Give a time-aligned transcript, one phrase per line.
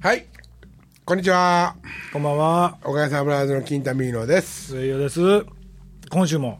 [0.00, 0.26] はい。
[1.04, 1.74] こんにちは。
[2.12, 4.68] こんばんは、おかげさまブラザーズの金田ミーノです。
[4.72, 5.20] 末代です。
[6.10, 6.58] 今週も、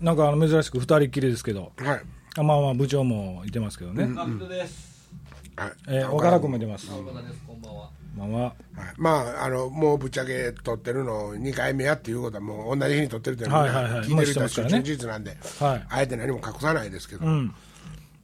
[0.00, 2.00] なんかあの珍しく二人っきりですけど、はい。
[2.38, 5.10] あまあまあ部長もいてますけどね、マクトです。
[5.56, 5.72] はい。
[5.88, 6.88] えー岡田君もいてます。
[6.88, 7.42] こ岡田です。
[7.46, 7.90] こんばんは。
[8.14, 8.40] んばんは。
[8.42, 8.54] はい
[8.96, 9.10] ま
[9.40, 17.54] あ、あの、もうぶっちゃけ撮ってるの2回目やっていうことはもう同じ日に撮ってるっていうのは、はいはいはい聞いてる人はもう知ってますからね事実なんで、はいあえて何も隠さないですけど、うん。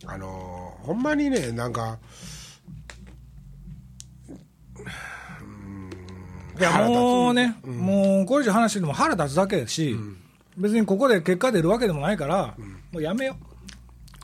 [0.06, 1.98] あのーほんまにね、なんか、
[6.62, 9.96] やもうね、もうこれ以上話してても腹立つだけだし、
[10.56, 12.54] 別にここで結果出るわけでもないから、
[12.92, 13.36] もうやめよ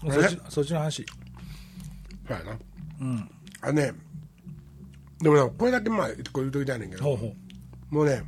[0.04, 0.12] う。
[0.12, 1.04] そっちそっちの話。
[2.28, 2.58] そうやな。
[3.00, 3.30] うん。
[3.60, 3.92] あのね、
[5.20, 7.34] でもね、これだけまあ、これ言うときたいねんけど、ほうほ
[7.90, 7.94] う。
[7.94, 8.22] もうね、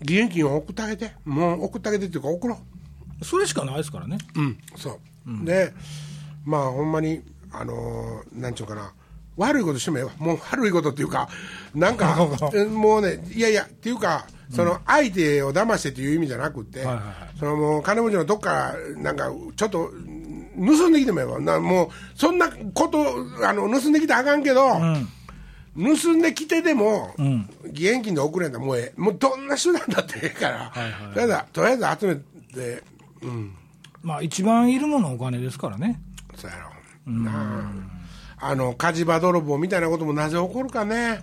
[0.00, 2.58] 義援金を送ってあげて、もう送ってあげてっていうか、送ろ
[3.20, 3.24] う。
[3.24, 4.18] それしかないですからね。
[4.36, 5.74] うん、そう、で
[6.44, 8.92] まあほんまにあのーなんちゅうかな
[9.38, 10.10] 悪いことしてもええわ。
[10.18, 11.28] もう悪いことっていうか
[11.74, 17.38] なんか えもうねいやいやっていうかその相手を騙してっていう意味じゃなくって、はいはいはい。
[17.38, 19.90] そのもう金持ちのどっかなんかちょっと
[20.56, 21.40] 盗んできてもええわ。
[21.40, 23.04] なもうそんなこと
[23.46, 24.80] あの盗んできたらあかんけど、
[25.76, 27.14] 盗んできてでも、
[27.66, 29.00] 義援金で送れんだもうええ。
[29.00, 32.16] もうどんな手段だってええから、とりあえず集め
[32.54, 32.82] て
[33.22, 33.54] うん。
[34.02, 36.00] まあ一番いるものはお金ですからね。
[36.34, 37.12] そうやろ。
[37.12, 37.97] なあ
[38.40, 41.20] あの火事場泥棒みたいなこともなぜ起こるかね。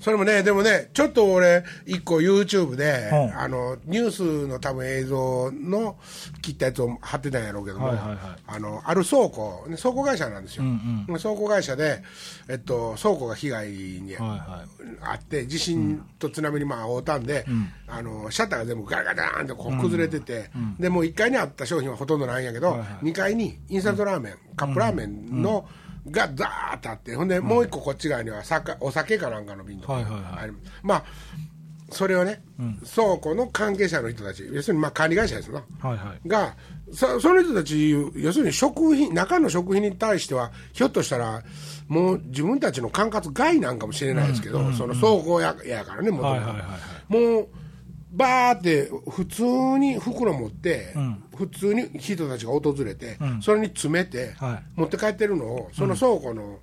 [0.00, 3.38] それもねでもねちょっと俺一個 YouTube で、うん。
[3.38, 5.96] あのニュースの多分映像の
[6.40, 8.18] 切ったやつを貼ってたんやろうけども、はいはいはい。
[8.46, 10.64] あのある倉庫、ね、倉庫会社なんですよ、
[11.06, 12.02] 倉庫会社で、
[12.48, 14.64] えっと、倉庫が被害にはいは
[15.02, 17.44] あって地震と津波にまあ遭うたんで、
[17.86, 25.68] あのシャッターが全部ガラガラーンとこう崩れてて、でもう1階にあった商品はほとんどないんやけど、はいはい2階にインスタントラーメン、カップラーメンの、
[26.08, 30.22] がザーッとあってほんでもう一個こっち側には酒お酒かなんかの瓶とか、はいはいはい。
[30.44, 31.04] ありまあ
[31.92, 32.40] それをね、
[32.94, 35.62] 倉庫の関係者の人たち要するにまあ管理会社ですな、い。
[35.80, 36.28] はいはい。
[36.28, 36.54] が
[36.92, 41.42] そその人たち要するに食品中の食品に対してはひょっとしたら
[41.88, 46.60] もう自分たちの管轄外なんかもしれないですけど、その倉庫ややからねもともとはいはいはい。
[46.60, 46.78] は
[47.08, 47.48] もう
[48.12, 49.44] バーって普通
[49.78, 50.94] に袋持って、
[51.36, 54.80] 普通に人たちが訪れて、それに詰めて、はい。
[54.80, 56.58] 持って帰ってるのをその倉庫の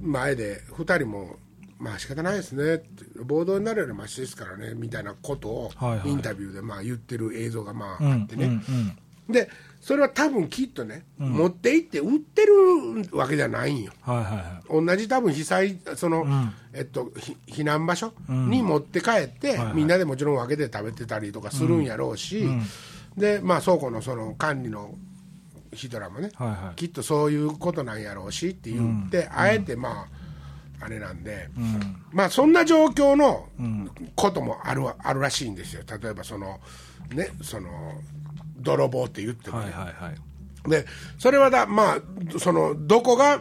[0.00, 1.36] 前で2人も
[1.78, 2.82] まあ仕方ないですね。
[3.24, 5.70] 暴動になるよりマシですからねみたいなことを
[6.04, 8.52] インタビューでまあ言ってる映像がまああってね、うん。
[8.52, 8.98] うん
[9.30, 9.48] で
[9.80, 13.92] それは多分きっとね、持って行って売ってるわけじゃないんよ。
[14.02, 14.24] はいはい
[14.72, 14.86] はい。
[14.86, 16.26] 同じ多分被災その、
[16.74, 22.46] えっと、ひ避難場所に持って帰って、みんなでもちろん分けて食べてたりとかするんやろうし、
[23.16, 24.94] でまあ倉庫のその管理の
[25.72, 26.76] 人らもね、はいはい。
[26.76, 30.06] きっとそういうことなんやろうしって言って、あえてま
[30.80, 31.48] ああれなんで、
[32.12, 33.48] まあそんな状況の
[34.14, 35.84] こともあるわあるらしいんですよ。
[35.86, 36.60] 例えばその
[37.14, 37.70] ねその
[38.60, 40.70] 泥棒って言ってもね、はいはいはい。
[40.70, 40.86] で
[41.18, 43.40] それはだまあそのどこが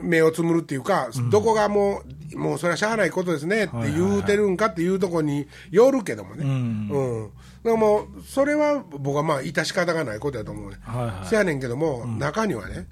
[0.00, 2.02] 目をつむるっていうか、どこがも
[2.32, 7.30] うもうそれはしゃあないことですねって言うてるんかっていうところによるけどもね、うん。
[7.62, 11.26] でもそれは僕はまあ致し方がないことやと思うね、はいはい。
[11.26, 12.86] せやねんけども、中にはね、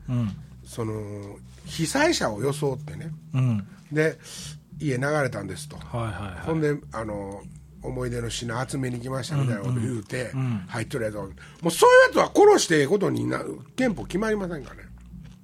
[0.65, 3.11] その被災者を装ってね。
[3.35, 3.67] うん。
[3.93, 4.19] で
[4.81, 6.47] 家流れたんですと、はいはいはい。
[6.47, 7.43] ほんであの
[7.83, 10.33] 思い出の品集めに来ましたみたいなこと言うて、
[10.69, 11.29] 入っとるやつはも
[11.65, 13.43] うそういうやつは殺してええことにな
[13.77, 14.83] 憲法決まりませんかね。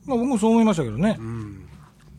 [0.06, 1.19] まあ、僕もそう思いましたけどね。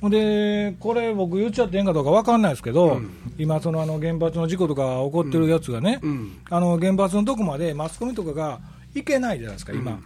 [0.02, 0.12] ほん。
[0.12, 3.00] で、これ、僕言っちゃっていいんかどうか分かんないですけど、
[3.38, 6.00] 今、そのあの原発の事故とか起こってるやつがね、
[6.50, 8.59] あの原発のとこまでマスコミとかが
[8.94, 10.00] 行けないじゃないですか、今。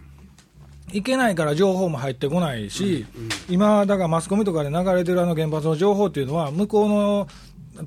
[0.92, 3.06] 行けないから情報も入ってこないし、
[3.48, 7.28] 今、だからマスコミとかで流れてるあの原発の情報っていうのは、向こうの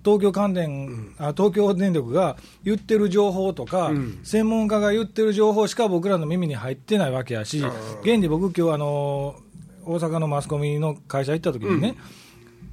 [0.04, 3.92] 東京関電、あ東京電力が言ってる情報とか、
[4.22, 7.62] 専門家が言ってる情報しか僕らの耳に入ってないわけやし、
[8.02, 9.36] 現に僕、今日あの
[9.84, 11.96] 大阪のマスコミの会社行った時にね、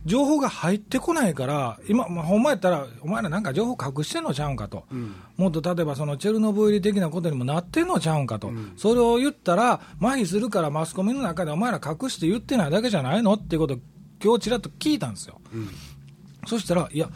[0.05, 4.85] 情報が入ってこないから、今、まあ、ほんまやったら、お前らなんか情報隠してんのちゃうんかと、
[5.35, 13.77] もっと例えばそのチェルノブイリ的なことにもなってんのちゃうんかと、それを言ったら、麻痺するからマスコミの中でお前ら隠して言ってないだけじゃないのっていうことを、
[14.23, 15.41] 今日ちらっと聞いたんですよ。
[16.49, 17.09] そしたら、いや、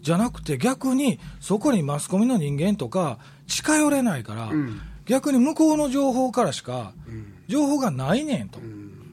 [0.00, 4.50] じゃなくて逆に、そこにマスコミの人間とか近寄れないから、
[5.06, 6.92] 逆に向こうの情報からしか、
[7.46, 8.58] 情報がないねんと。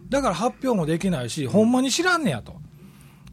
[0.10, 2.56] だから発表もできないし、ほんまに知らんねやと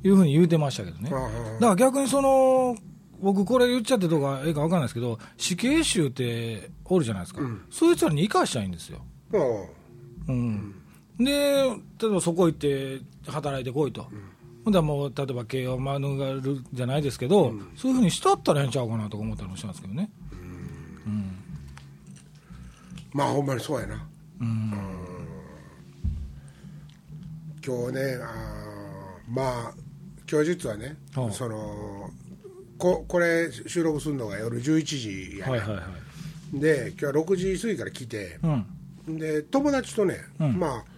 [0.04, 1.10] いうふうに言うてましたけどね。
[1.10, 1.26] だか
[1.60, 2.76] ら逆にその、
[3.20, 7.40] 僕これ言っちゃってどうかええか分かんないですけど、死刑囚っておるじゃないですか。
[7.70, 9.00] そいつらに生かしたいんですよ。
[10.28, 10.74] うん。
[11.18, 14.06] で、例えばそこ行って働いてこいと。
[14.66, 20.10] ほんだらもう例えば経営を免るじゃないですけど、そういうふうにしとったらええんちゃうかなとか思ったりもしますけどね。
[23.12, 24.04] まあほんまにそうやな、
[24.40, 24.72] うん。
[27.64, 29.74] 今日ねあーまあ
[30.28, 32.10] 今日実はね、はあその
[32.76, 35.82] ここれ収録するのが夜11時やね、はいはいは
[36.54, 36.58] い。
[36.58, 39.16] で今日は6時過ぎから来て、うん。
[39.16, 40.58] で友達とね、うん。
[40.58, 40.95] まあ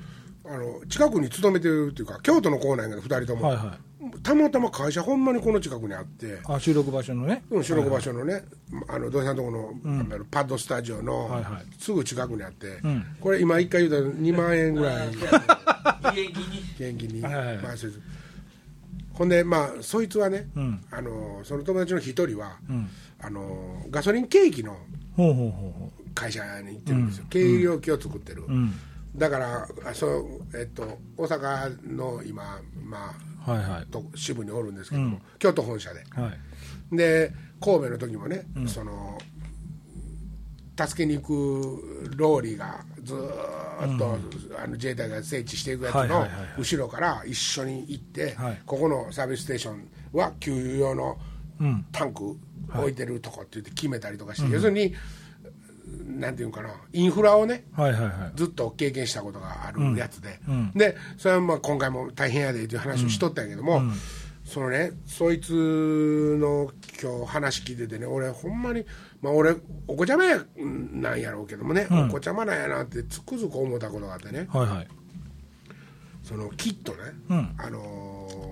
[0.50, 4.23] あの近くに勤めてるっていうか京都の子なんやけど2人とも、はいはい。
[4.23, 7.43] たまたま会社ほんまにこの近くにあって、あ、収録場所のね。
[7.50, 8.45] うん収録場所のね、
[8.89, 11.62] あの土井さんのとこの,、あのパッドスタジオのはいはい。
[11.79, 13.17] すぐ近くにあって、ん。
[13.21, 15.09] これ今一回言うたら2万円ぐらい。
[15.12, 16.62] 元気に。
[16.79, 17.59] 元気に、はいはい。
[19.12, 20.81] ほんでまあそいつはね、うん。
[20.91, 22.89] あのその友達の一人は、ん。
[23.21, 24.77] あのガソリンケーキの
[26.15, 28.53] 会社に行ってるんですよ、軽量機を作ってる、う。
[28.53, 28.73] うん。
[29.17, 33.15] だからあそう、えっと、大阪の今、ま
[33.47, 33.87] あ、はいはい。
[33.87, 36.05] と支部におるんですけども、京都本社で。
[36.11, 36.31] は
[36.93, 36.97] い。
[36.97, 39.19] で神戸の時もね、その
[40.81, 44.19] 助けに行くローリーがずーっと、
[44.63, 46.27] あの自衛隊が整地していくやつの
[46.57, 48.63] 後ろから一緒に行って、はい。
[48.65, 51.19] ここのサービスステーションは給油用の
[51.61, 51.85] うん。
[51.91, 52.37] タンク
[52.73, 54.95] 置いてるとこって言って決めたりとかして、要するに
[56.06, 58.12] なんていうのかなインフラをねはいはいはい。
[58.35, 63.82] ずっと経験したことがあるやつで、うんでそれはまあ今回も大変やでという話をしとったんやけども、
[64.44, 65.52] そのねそいつ
[66.40, 66.70] の
[67.00, 68.85] 今日話聞いててね俺ほんまに
[69.23, 69.55] まあ俺
[69.87, 74.49] お子ちゃまやなんやろうけどもね、お子ちゃまなんやなってつくづく思ったことがあってね。
[74.50, 74.88] はいはい。
[76.23, 76.99] そのきっとね、
[77.31, 77.55] うん。
[77.58, 78.49] あのー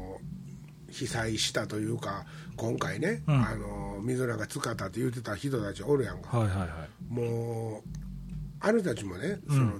[0.88, 2.24] 被災したというか
[2.56, 3.30] 今回ね、ん。
[3.30, 6.68] あのー水なんか使ったって言ってた人たちおるやんか、はいはいはい。
[7.08, 7.88] もう
[8.60, 9.72] あの人たちもね、その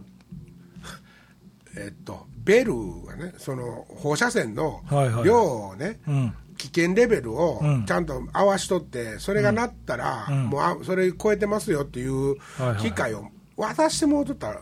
[1.77, 2.73] えっとベル
[3.07, 6.35] がねその放射線のはいはい量をね、うん。
[6.57, 7.85] 危険レベルをうん。
[7.85, 10.47] ちゃんと合わしとってそれがなったら、ん。
[10.49, 14.61] もうあそれ超えてますよっていうはいはい機会を渡してもうとった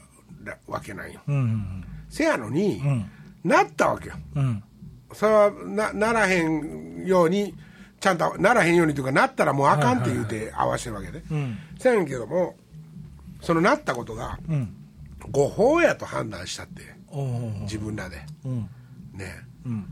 [0.67, 1.21] わけなんよ。
[1.29, 3.11] うんうんせやのに、ん。
[3.45, 4.15] なったわけよ。
[4.37, 4.45] うん。
[4.45, 4.63] うん。
[5.13, 7.55] それはなならへんように
[8.05, 11.57] ちゃんとならへんようにというかなったらもうあかんって言うて合わせてるわけで、うん。
[11.79, 12.55] せやねんけども
[13.41, 14.77] そのなったことがうん。
[15.31, 16.83] 誤報やと判断したって。
[17.63, 18.69] 自分らでうん。
[19.15, 19.87] ねうん。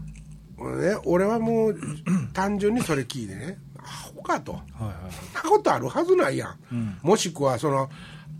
[0.58, 1.76] 俺ね俺はもう
[2.34, 4.94] 単純にそれ聞いてねアホかとはいはい。
[5.10, 7.88] そんなことあるはずないやん、もしくはその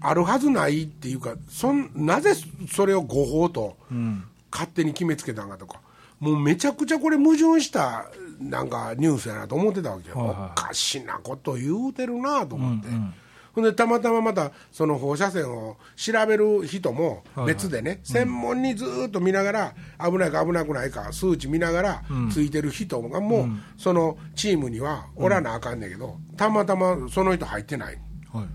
[0.03, 2.33] あるはずないっていうかそんなぜ
[2.71, 4.25] それを誤報とうん。
[4.53, 5.81] 勝手に決めつけたんかとか
[6.21, 8.07] もうめちゃくちゃこれ矛盾した
[8.51, 10.37] なんかニュースやなと思ってたわけよ、はいはい。
[10.53, 13.15] おかしなこと言うてるなと思って、うんうん。
[13.55, 22.03] ほんでたまたままたその放射線を調べる人もはい別でね、専門にずーっと見ながら危ないか危なくないか数値見ながら
[22.33, 27.99] ついてる人がもうそのチームにはおらなあかんねんけどたまたまその人入ってない。
[28.33, 28.47] はい。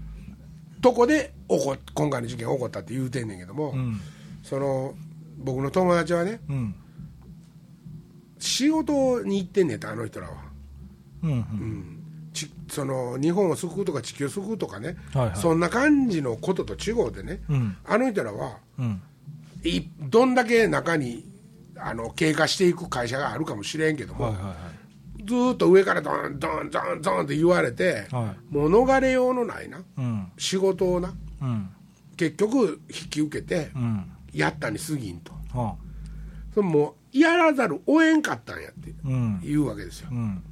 [0.82, 4.00] とこで起こ今回の事件起こったって言うてんねんけども、ん。
[4.44, 4.96] その
[5.38, 6.76] 僕の友達はねうん。
[8.40, 10.34] 仕事に行ってんねんってあの人らは。
[11.24, 11.32] うん。
[11.32, 12.04] うん。
[12.34, 19.02] ちその日本を救うとか地球を救うとかね、はいはいそんな感じのことと違うでね、うんあの人らはうん。
[19.64, 21.26] いどんだけ中に
[21.78, 24.52] あの経過していく会社があるかもしれんけども、はいはいは
[25.20, 25.26] い。
[25.26, 30.32] ずーっと上からドンドンドンドンって言われて、はもう逃れようのないなうん。
[30.38, 31.70] 仕事をなうん。
[32.16, 34.12] 結局引き受けてうん。
[34.34, 35.76] やったに過ぎんとはあ。
[36.54, 39.40] それもうやらざるをえんかったんやってうん。
[39.42, 40.10] 言うわけですよ。
[40.12, 40.44] うん。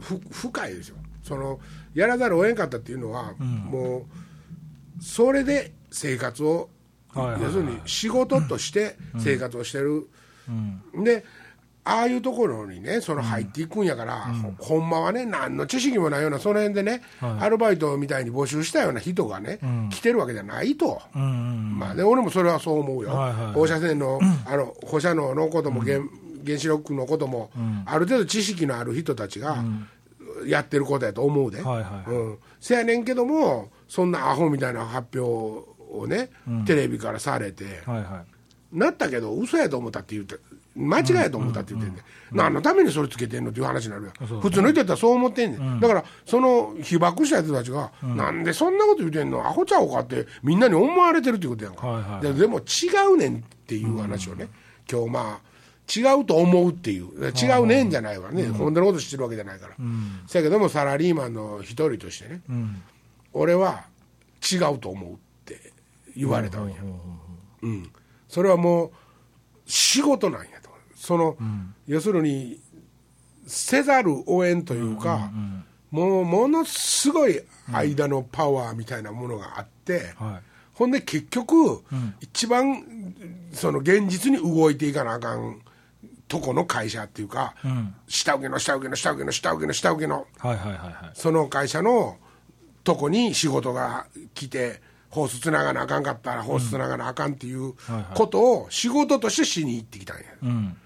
[0.00, 0.96] ふ深いですよ。
[1.22, 1.60] その
[1.94, 4.06] やらざるをえんかったっていうのは、も
[4.98, 6.70] うそれで生活を、
[7.10, 7.42] はいはいはい。
[7.42, 10.08] 要するに仕事として生活をしてる、
[10.48, 11.04] うん。
[11.04, 11.24] で
[11.84, 14.16] ああいうところにねその入っていくんやから、
[14.58, 17.30] ほほんまはね何の知識もないようなその辺でね、はい。
[17.40, 19.58] アルバイトみたいに募集したような人がね、
[19.90, 21.00] 来てるわけじゃないと。
[21.14, 21.22] うん。
[21.22, 21.78] うん。
[21.78, 26.00] まあね、俺もそれはそう思うよ、はいはい放射線の,、あの放射能のことも原,、
[26.44, 27.50] 原子力のことも、
[27.86, 29.64] ある程度知識のある人たちが
[30.46, 36.30] やってることやと思うで、はいはいうん、せやねんけどもそんなアホみたいな発表をね、
[36.66, 38.24] テレビからされて、はいは
[38.72, 40.36] なったけど嘘やと思ったって言って
[40.76, 42.00] 間違いやと思ったって言ってんね、
[42.32, 44.40] ん、何のためにそれつけてんのっていう話になるやん。
[44.40, 49.46] 普通の人やったらそう思ってんねん、だからその被爆した人たちが、なんでそんなこと言うてんの？
[49.46, 52.62] アホちゃうかってみんなに思われてるっていうことやんか、はいはいででも違
[53.12, 54.48] うねんっていう話をね、
[54.90, 55.50] 今日まあ
[55.92, 57.08] 違うと思うっていう。
[57.30, 59.74] 違うねんじゃないわね、本当のこと知ってるわけじゃないから、
[60.28, 62.52] せやけどもサラリーマンの一人としてね、い。
[62.52, 62.82] うん。
[63.32, 63.84] 俺は
[64.52, 65.72] 違うと思うって
[66.16, 66.78] 言われたわけよ、
[67.62, 67.90] うん、
[68.28, 68.90] それはもう
[69.66, 70.59] 仕事なんや。
[70.59, 70.59] と
[71.00, 71.34] その、
[71.86, 72.60] 要するに
[73.46, 75.30] せざるをえんというか、
[75.90, 77.40] もうものすごい
[77.72, 80.42] 間のパワーみたいなものがあって、はい。
[80.74, 81.82] ほんで結局、
[82.20, 82.84] 一番
[83.52, 85.62] その現実に動いていかなあかん
[86.28, 87.54] とこの会社っていうか、
[88.06, 91.10] 下請けの下請けの下請けの下請けの下請けのはいはいはいはい。
[91.14, 92.18] その会社の
[92.84, 97.72] とこに仕事が来てホースつながなあかんかったらホースつながなあかんっていう
[98.14, 100.76] ことを仕事としてしに行ってきたんや、うん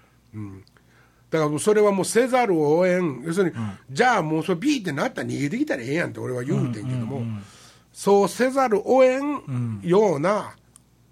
[1.29, 3.23] だからもうそれはもうせざるを得ん。
[3.25, 3.55] 要するに、
[3.89, 7.23] じゃあもうそれビーってなったら逃げてきたらええやんって俺は言うてんけども、
[7.91, 10.55] そうせざるを得んような、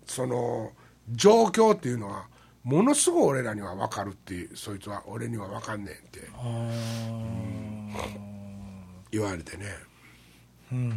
[0.05, 0.71] その
[1.11, 2.27] 状況っていうのは
[2.63, 6.29] ものすごい俺らには分かるっていうそいつは俺には分かんねんって
[9.11, 9.65] 言われてね。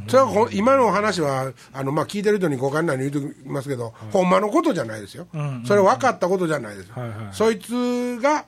[0.08, 5.26] それは今の話はあの、まあ、聞いてる人にご勘弁に言うときますけど、ほんまのことじゃないですよ、
[5.64, 6.90] それ分かったことじゃないです、
[7.32, 8.44] そいつが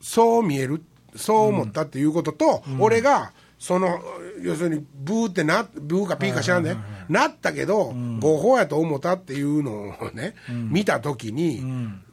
[0.00, 0.82] そう見える、
[1.16, 4.00] そう思ったっていうことと、俺がその
[4.40, 6.76] 要するにブーってな、ブーかピーか知らんね、
[7.08, 11.62] なったけど、合法やと思ったっていうのをね、見たときに、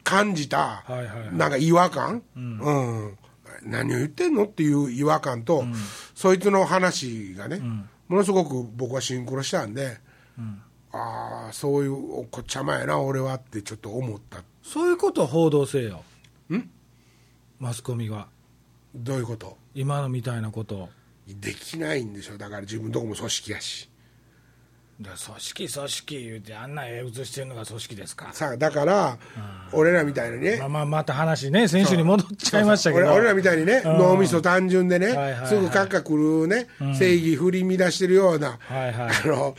[0.02, 0.84] 感じた、
[1.32, 3.18] なんか違和感、うん。
[3.62, 5.64] 何を言ってんのっていう違和感と、
[6.14, 7.60] そいつの話がね、
[8.08, 9.98] ものすごく僕はシンクロしたんで、
[10.92, 14.42] ああ、そういうおこっちゃまやな、俺はってちょっと思った。
[14.62, 16.02] そういうことを報道せよ。
[17.58, 18.28] マスコミが。
[18.94, 19.56] どういうこと？
[19.74, 20.88] 今のみたいなことを。
[21.26, 23.90] できないんでしょ、だから自分とこも組織やし。
[25.02, 28.30] 組織組織言うてあんな絵写してるのが組織ですか。
[28.32, 29.18] さあ、だから、
[29.72, 30.56] 俺らみたいにね。
[30.58, 33.06] まあ、まあまた話ね先週に戻っちゃいましたけど。
[33.06, 33.98] 俺俺らみたいにね、うん。
[33.98, 39.10] 脳みそ単純でね、はいはいはいすぐカッカくるね、正義振り乱してるような、はいはい。
[39.24, 39.54] あの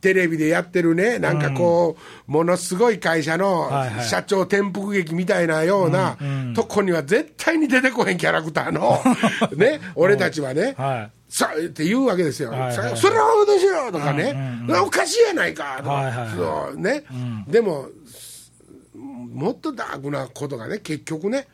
[0.00, 1.96] テレビでやってるね、なんかこ
[2.28, 3.70] う、ものすごい会社の
[4.02, 6.18] 社長転覆劇みたいなような
[6.56, 9.00] とこには絶対に出てこへんキャラクターの、
[9.56, 14.36] ね、俺たちはね、はいさって言うわけですよ、はいはいそそれはそうですよとかね、
[14.84, 15.76] おかしいやないか。
[15.78, 16.36] とか、はいはいはい。
[16.36, 17.04] そうね、
[17.48, 17.88] でも、
[18.94, 21.48] もっとダークなことがね、結局ね、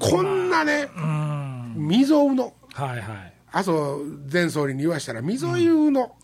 [0.00, 0.88] こんなね、
[1.76, 3.98] 未曾有の、はいはい麻生
[4.32, 6.16] 前総理に言わしたら、未曾有の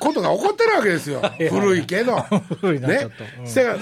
[0.00, 2.16] ことが起こってるわけですよ、 古いけど。
[2.60, 3.08] 古いなね。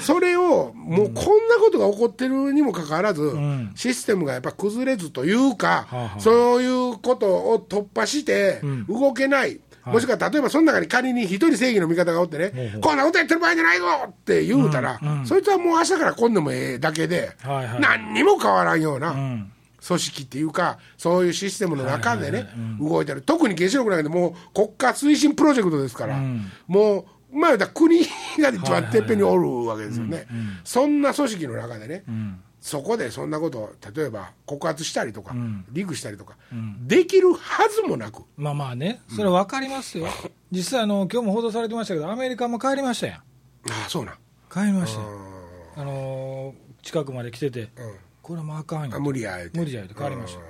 [0.00, 3.32] それを、もうこんなことが起こってるにもかかわらず、
[3.74, 5.86] システムがやっぱ崩れずというか、
[6.18, 9.60] そういうことを突破して、動けない。
[9.84, 17.32] もしくは例えばその中に仮に一人正義の味方がおってね、こんなことやってる場合じゃないぞって言うたら、そいつはもう明日から来んでもええだけで、
[17.80, 19.52] 何にも変わらんような、ん
[19.86, 22.48] 組織っていうか、そういうシステムの中でね、
[22.80, 26.18] 動いてる、特に原子力なんかでもう国家推進プロジェクトですから、
[26.66, 27.98] もう、まあ国
[28.38, 30.26] が一番てっぺんにおるわけですよね、
[30.64, 32.04] そんな組織の中でね、
[32.60, 35.34] そこでそんなことを、例えば告発したりとか、
[35.70, 36.36] リグしたりとか、
[36.86, 40.06] できるはずもなく、まあまあねそれは分かりますよ。
[40.50, 43.16] 実際あの今日も報道されてましたけどアメリカも帰りましたやん。
[43.16, 43.22] あ
[43.86, 44.14] あ、そうなん、
[44.50, 45.06] 帰りましたよ。
[45.76, 47.70] あのー近くまで来てて、
[48.24, 48.96] これはもうあかんよ。
[48.96, 50.40] あ無理や無理や言うて帰りました。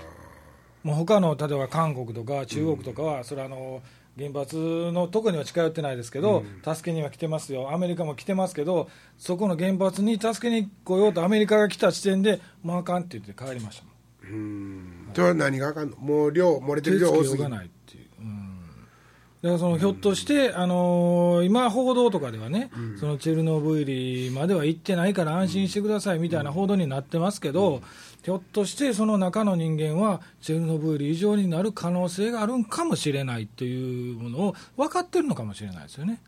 [0.84, 3.82] もう他の例えば韓国とか中国とかは、それはあの
[4.16, 8.88] 原発のとこには近寄ってないですけど、助けには来てますよ、アメリカも来てますけど、
[9.18, 13.90] そこの原発に助けに来ようとアメリカが来た時点で、もうあかんって言って帰りましたも
[14.36, 15.08] ん。
[15.12, 17.50] それは何があかんの、もう量、漏れてる量多すぎる
[19.44, 27.82] だからそのひょっとして、あのー今、報道とかではね、そのチェルノブイリまでは行ってないから安心してくださいみたいな報道になってますけど、
[28.22, 36.22] ひょっとしてその中の人間は、チェルノブイリ以上になる可能性があるんかもしれないというものを分かってるのかもしれないですよね。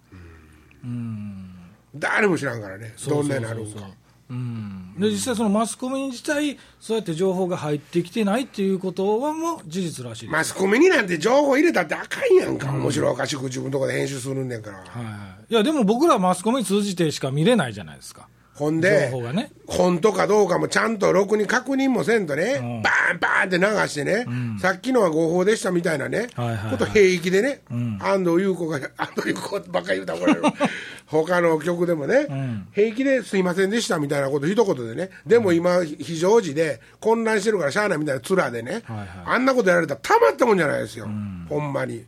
[0.85, 1.55] うん。
[1.95, 3.89] 誰も知らんからね、どんなになるんそうそうそうか。
[3.89, 10.33] うん、で実際、そのマスコミ自体、そうやって情報が入ってきてないっていうことはもう事実らしいです。
[10.33, 14.79] マスコミになんて情報入れたってあかんやんか、面白おかしく自分のとこで編集するんねんから。
[14.79, 15.05] はい。
[15.05, 15.11] は
[15.49, 24.27] い、いやでも僕らはマスコミ通じてしか見れないじゃないですか、ほんでね、本当かどうかもちゃんとろくに確認もせんとね、バーンバーンって流してね、
[24.61, 26.71] さっきのは合法でしたみたいなね、はいはいはい。
[26.71, 27.61] こと平気でね、
[28.01, 30.47] 安藤優子が、 安藤優子ばっかり言うたら怒られる、
[31.07, 32.27] 他の曲でもね、
[32.73, 39.09] 平気ですいませんでしたみたいなこと、一言でね、でも今、非常時で混乱してるからしゃあないみたいな面でね、はいはい。
[39.27, 41.07] あんなことやられたらたまったもんじゃないですよ、
[41.49, 42.07] ほんまに。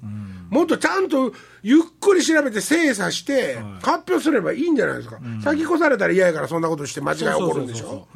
[0.49, 8.09] もっとちゃんとゆっくり調べて精査して、発表すればいいんじゃないですか、先越されたら嫌やからそんなことして間違い起こるんでしょ。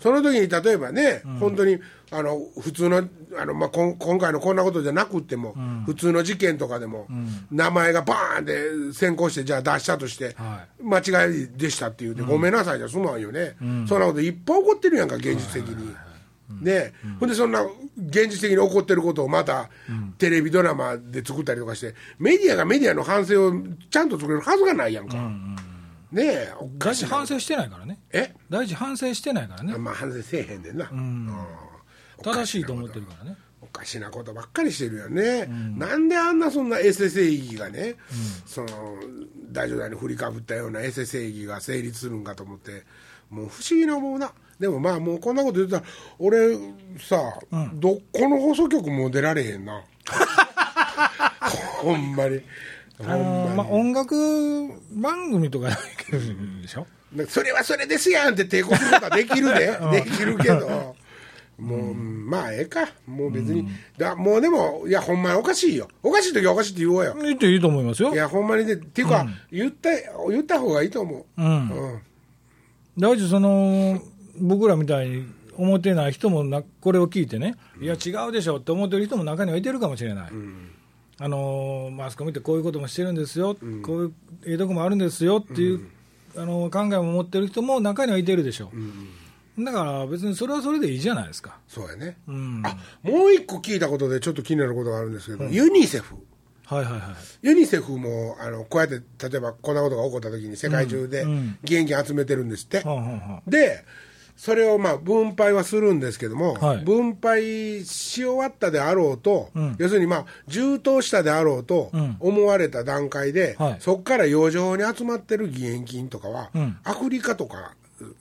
[0.00, 1.78] その時に例えばね、本当に
[2.10, 5.54] あの普通のあの、まあ、今回のこんなことじゃなくっても、
[5.86, 7.06] 普通の事件とかでも、
[7.50, 13.56] 名前がバーンって先行してじゃあ出したとして、は間違いでしたって言うて、ごめんなさいじゃ済まんよね、
[13.88, 15.94] そんなこといっぱい起こってるやんか現実的に、
[16.48, 16.92] ね。
[17.20, 19.70] ほんでそんな現実的に起こってることをまた
[20.18, 23.52] テレビドラマで作ったりとかしてメディアがメディアの反省を
[23.90, 25.16] ちゃんと作れるはずがないやんか、
[26.12, 27.08] ねえおか大しいな。
[27.08, 27.98] 事反省してないからね。
[28.12, 28.34] え？
[28.48, 29.76] 大事反省してないからね。
[29.78, 31.28] まあ反省せえへんでんな、うん。
[32.22, 33.36] 正しいと思ってるからね。
[33.60, 35.46] おかしなことばっかりしてるよね、
[35.76, 37.96] なんであんなそんなエセ正義がね、
[38.46, 38.68] その
[39.50, 42.84] 大丈夫に振りかぶったようなエセ正義が成立するんかと思って
[43.30, 44.32] もう不思議な思うな。
[44.58, 45.82] でもまあもうこんなこと言ったら
[46.18, 46.56] 俺
[46.98, 47.38] さ、
[47.74, 49.82] どこの放送局も出られへんな。
[51.82, 52.40] ほんまに。
[52.98, 53.56] ほんまに。
[53.56, 54.14] まあ、音楽
[54.92, 55.68] 番組とか
[56.10, 56.86] でしょ？
[57.28, 60.96] それはそれですやんって抵抗することはできるで、 できるけど、
[61.58, 68.12] もう、まあええか、もう別に、だもうでも、いや、ほんまにおかしいよ、おかしい時はおかしいって言おうよ、言っていいと思いますよ。
[68.12, 69.90] いや、ほんまにで、っていうか、言った
[70.30, 71.46] 言った方がいいと思う、うん。
[71.46, 72.00] うん、
[72.98, 74.00] 大事その
[74.40, 80.30] 僕らみたいに思ってない人もなこれを聞いてね、いや違うでしょって思ってる人も中にはいてるかもしれない、
[81.18, 84.12] あのーマスコミってこういうこともしてるんですよ、こういう
[84.46, 85.86] ええとこもあるんですよっていう、
[86.36, 88.72] あのー考えも持ってる人も中にはいてるでしょ、
[89.58, 96.16] だから別にそれはそれでいいじゃないですか、そうやね、うん、あもう一個聞いたことで、ちょっと気になることがあるんですけど、ユニセフ。
[96.66, 97.00] はいはいはい、
[97.42, 102.82] ユニセフもあのこうやって例えばこんなことが起こった時に世界中でうん義援金集めてるんですって、
[103.46, 103.84] で、
[104.36, 106.78] それをまあ分配はするんですけども、はい。
[106.78, 109.76] 分配し終わったであろうと、うん。
[109.78, 112.16] 要するにまあ充当したであろうとうん。
[112.18, 113.76] 思われた段階で、はい。
[113.80, 116.76] そこから洋上に集まってる義援金とかは、うん。
[116.84, 117.74] アフリカとか、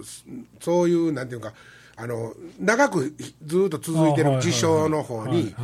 [0.03, 0.23] す
[0.61, 1.53] そういうなんていうか、
[1.95, 5.55] あの長くずっと続いてる事象の方に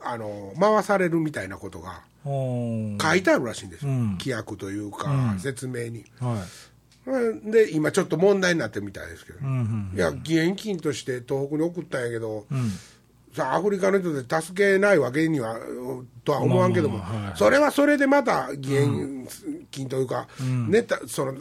[0.00, 4.10] あの回されるみたいなことが書いてあるらしいんですよ、うん。
[4.12, 5.40] 規約というか、うん。
[5.40, 6.04] 説明に。
[6.20, 7.10] はい。
[7.10, 12.70] うんで今ちょっと問題になってるみたいですけど、うんうんいや義援金として東北に送ったんやけど、うん。
[13.34, 15.56] さあアフリカの人で助けないわけには
[16.24, 17.36] とは思わんけども、まあまあはい。
[17.36, 19.26] それはそれでまた義援
[19.70, 20.28] 金というか、
[20.68, 21.34] ねたその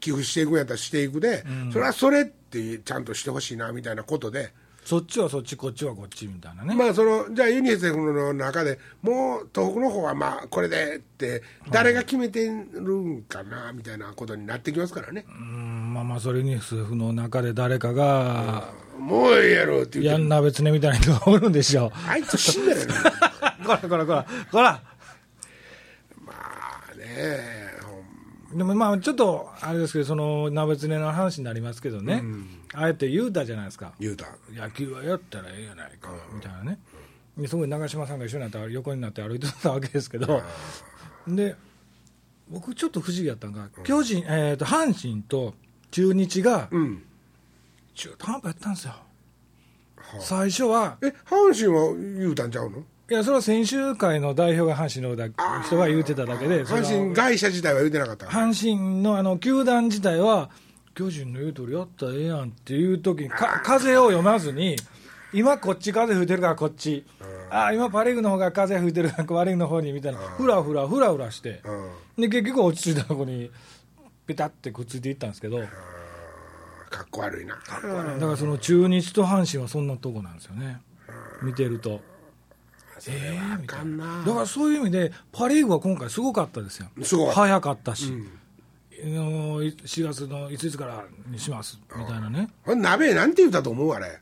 [0.00, 4.52] 寄付していくんやったらしていくで、それはそれってちゃんとしてほしいなみたいなことで。
[4.86, 20.22] そっちはそっちこっちはこっちみたいなね、まあそのじゃあユニセフの中でもう東北の方はまあこれでって誰が決めてるんかなみたいなことになってきますからね、うんまあまあそれにスフの中で誰かが、もうええやろって言って。
[20.22, 21.92] やんな別ねみたいな人がおるんでしょう。
[22.08, 22.86] あいつ死んだよ。
[22.86, 22.94] ね
[23.66, 24.80] こらこらこらこら。
[26.24, 27.65] まあね
[28.56, 32.22] でもまあちょっとあれですけどその鍋つねの話になりますけどね、
[32.74, 33.92] あえて言うたじゃないですか。
[34.00, 34.26] 言うた。
[34.54, 36.78] 野球はやったらええやないか、みたいなね。
[37.36, 40.42] ですごい長嶋さんが一緒になって横になって歩いてたわけですけど。
[41.28, 41.54] で
[42.48, 45.54] 僕ちょっと不思議やったのが、巨人、えー、と阪神と
[45.90, 47.02] 中日がうん。
[47.94, 48.92] 中途半端やったんですよ、
[50.20, 52.84] 最初はえ阪神は言うたんちゃうの？
[53.08, 55.28] いやそれは先週会の代表が阪神のだ
[55.64, 60.50] 人が言うてただけで阪神会社自体は言うてなかった阪神のあの球団自体は
[60.94, 64.76] 巨人の言う通りやったらええやんっていう時にか風を読まずに
[65.32, 67.04] 今こっち風吹いてるからこっち。
[67.50, 70.18] あ今パ・リーグの方が風吹いてるからパ・リーグの方にみたいな。
[70.18, 71.62] ふらふらふらふらして。
[72.16, 72.22] うん。
[72.22, 73.50] で結局落ち着いたとこに
[74.26, 75.60] ピタってくっついていったんですけど。
[75.60, 75.66] だ
[76.88, 77.56] かっこ悪いな。
[77.56, 80.80] からその中日と阪神はそんなとこなんですよね。
[81.42, 82.00] 見てると
[82.98, 83.58] それは。
[83.62, 84.24] あかんな。
[84.26, 86.88] だからそういう意味でパ・リーグは今回すごかったですよ。
[87.02, 88.12] すごい早かったし、
[89.02, 91.78] あの4月のいついつからにします。
[91.96, 93.90] みたいなね、あれ鍋なんて言うたと思う？
[93.92, 94.18] あれ、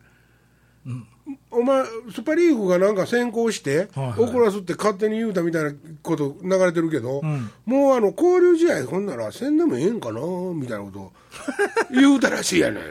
[1.50, 4.20] お前スパリーグがなんか先行して、はいはい。
[4.30, 7.50] 怒らすって勝手に言うたみたいなこと流れてるけど、ん。
[7.64, 10.20] もうあの交流試合ほんならせんでもええんかな
[10.54, 11.12] みたいなこと
[11.90, 12.82] 言うたらしいやねん。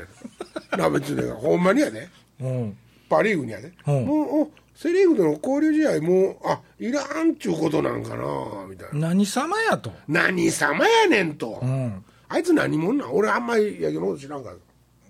[0.78, 1.36] 鍋つねが。
[1.36, 2.10] ほんまにやで
[2.42, 2.78] うん、
[3.10, 4.06] パ・リーグにやで、うん。
[4.06, 8.24] もうおセ・リーグとの交流試合もうあいらんちゅうことなんかな
[8.68, 9.10] みたいな。
[9.10, 13.14] 何様やと、何様やねんと、うん、あいつ何者なん？
[13.14, 14.56] 俺あんまり野球のこと知らんから。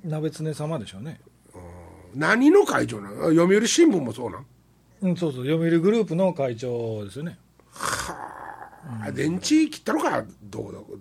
[0.04, 1.22] 鍋つね様でしょうね、
[2.14, 3.14] 何の会長なん？
[3.14, 4.46] あ読売新聞もそうなん？
[5.02, 7.38] うん、そうそう、読売グループの会長ですよね、
[7.72, 9.12] あ。
[9.14, 10.24] 電池切ったのか？
[10.44, 10.98] どこどこ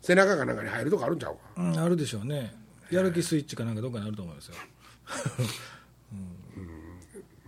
[0.00, 1.38] 背中かなんかに入るとこあるんちゃうか？
[1.58, 2.54] うん、あるでしょうね、
[2.90, 4.54] やる気スイッチかなんかどっかにあると思いますよ、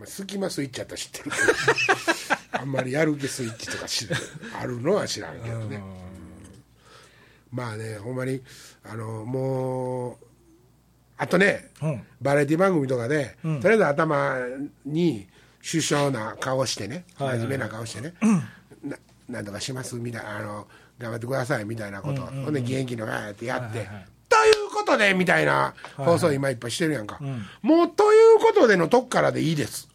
[0.00, 1.36] まあ、隙間スイッチやったら知ってるけど
[2.58, 4.16] あんまりやる気スイッチとか知る
[4.58, 5.82] あるのは知らんけどね。
[7.52, 8.42] まあねほんまに
[8.82, 10.26] あのもう
[11.18, 12.02] あとね、うん。
[12.22, 14.36] バラエティ番組とかで、とりあえず頭
[14.86, 15.28] に
[15.62, 17.46] 首相な顔してね、はいはいはい。
[17.46, 18.14] 真面目な顔してね、
[18.82, 18.96] な
[19.28, 20.66] なんとかしますみたいなあの
[20.98, 24.06] 頑張ってくださいみたいなこと、ほんで元気のわーってやって、はいはいはい。
[24.30, 27.20] ということことでみたいな放送今いっぱいしてるやんか、
[27.62, 29.88] もうということでのとこからでいいです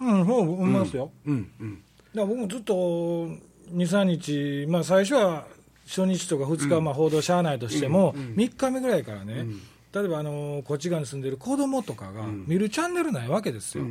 [0.00, 1.10] うん、そう思いますよ。
[1.26, 1.82] うんうん
[2.14, 3.38] だ僕もずっと2、
[3.74, 5.46] 3日、まあ、最初は
[5.86, 9.46] 初日とか2日、まあ、報道しゃあないとしても、3日目ぐらいからね、
[9.92, 13.84] 例えばあのこっち側に住んでる子供とかが見るチャンネルないわけですよ。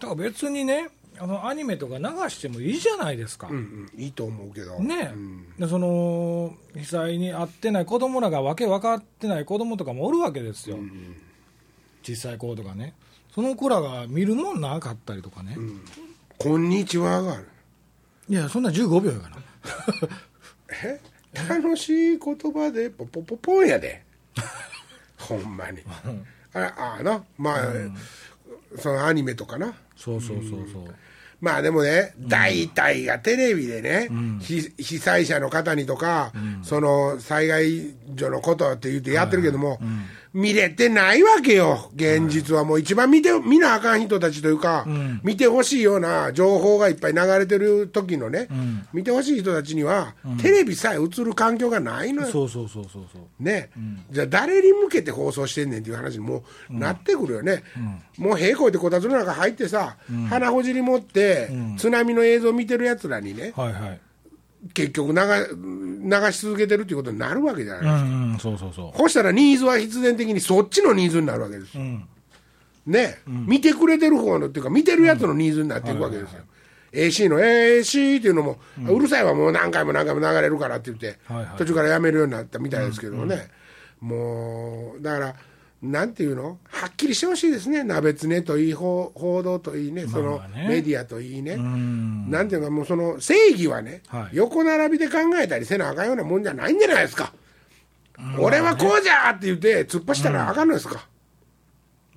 [0.00, 3.48] だから別にね、あのアニメとか流してもいいじゃないですか。
[3.50, 4.02] うんうん。
[4.02, 4.78] いいと思うけど。
[4.80, 5.12] ね。
[5.14, 5.46] うん。
[5.58, 10.78] でその被災に遭ってない子供らがわけ分かってない子供とかもおるわけですよ、
[12.02, 12.94] 小さい子とかね、
[13.36, 15.58] その子らが見るもんなかったりとかね、
[16.38, 16.70] こん。
[16.70, 17.46] にちはがある。
[18.30, 19.36] いや、そんな15秒やから。
[20.82, 21.00] え？
[21.46, 24.02] 楽しい言葉でポポポポンやで。
[25.18, 25.80] ほんまに。
[26.54, 27.22] あああな。
[27.36, 27.62] まあ、
[28.78, 29.74] そのアニメとかな。
[29.98, 30.94] そうそうそうそう。
[31.38, 34.08] まあでもね、大体がテレビでね、
[34.40, 39.78] ひ被災者の方にとか、その災害所のことって言ってやってるけども、
[40.36, 42.64] 見れてないわけよ、現実は。
[42.64, 44.86] もう一番見て、見なあかん人たちというか、
[45.22, 48.46] 見てほしいような情報がいっぱい流れてる時のね、
[48.92, 52.28] 見てほしい人たちには、テレビさえ映る環境がないのよ。
[52.28, 53.42] そうそうそうそうそう。
[53.42, 53.70] ね、
[54.10, 57.62] じゃあ誰に向けて放送してんねんっていう話にもうなってくるよね、
[58.18, 59.96] もう平行でこたつの中入ってさ、
[60.28, 64.00] 鼻ほじり持って、津波の映像見てるやつらにね、はいはい。
[64.74, 65.20] 結局流
[66.04, 71.80] 流し続けてるっていうことになるわけじゃない、うんうん、そうそうそこうしたらニーズは必然的にそっちのニーズになるわけですう。
[71.80, 72.08] うよ、ん。
[72.86, 76.42] ね、見てくれてる方のっていうか、見てるやつのニーズになっていくわけですよ。
[76.92, 81.18] AC の AC っていうのも、うるさいわ、もう何回も何回も流れるからって言って、
[81.58, 83.48] 途中からやめるようになったみたいですけどもね、
[84.00, 85.34] もう、だから、
[85.82, 92.30] なんていうの、はっきりしてほしいですね、鍋つねといい、報報道といいね、そのメディアといいね、ん。
[92.30, 94.36] なんていうか、もうその正義はね、はい。
[94.36, 97.32] 横並びで考えたりせなあかんようなもんじゃないんじゃないですか。
[98.38, 101.06] 俺はこうじゃって言って、突っ走ったらあかんのですか？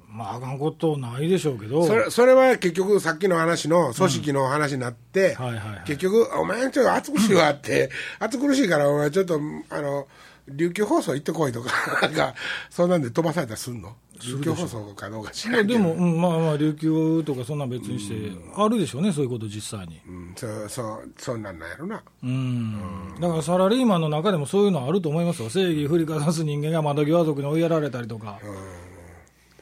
[0.07, 1.85] まあ、あかんことないでしょうけど。
[1.85, 5.37] それそれは結局さっきの話の組織の話になって、
[5.85, 10.07] 結局お前ちょっと暑苦しいわって暑苦しいからお前ちょっとあの
[10.51, 12.33] 琉球放送行ってこいとかなんか
[12.69, 13.95] そんなんで飛ばされたらすんの？
[14.21, 15.79] 琉球放送かどうか知いらんけど。
[15.79, 20.01] やでも、うん、まあまあ、琉球とかそんなん別にして、あるでしょうね、そういうこと実際に。
[20.07, 22.03] うん、そうそうそんなんなんやろな。
[22.23, 23.15] うん。
[23.19, 25.49] だからサラリーマンの中でもそういうのあると思いますよ。
[25.49, 28.39] 正義振りかざす人間が窓際族に追いやられたりとか。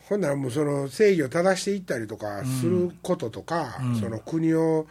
[0.09, 4.87] ほんならもうその正義を正していったりとかすることとか、その国を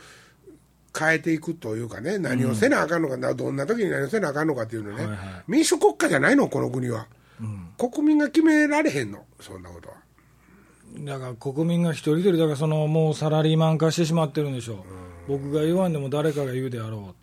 [0.99, 7.07] 変えていくというかね何をせなあかんのか、どんな時に何をせなあかんのかっていうのね、はいはい民主国家じゃないのこの国は、
[7.79, 9.97] 国民が決められへんのそんなことは。
[10.99, 14.77] だから国民が一人一人、だからそのもうサラリーマン化してしまってるんでしょう。
[15.29, 17.15] 僕が言わんでも誰かが言うであろ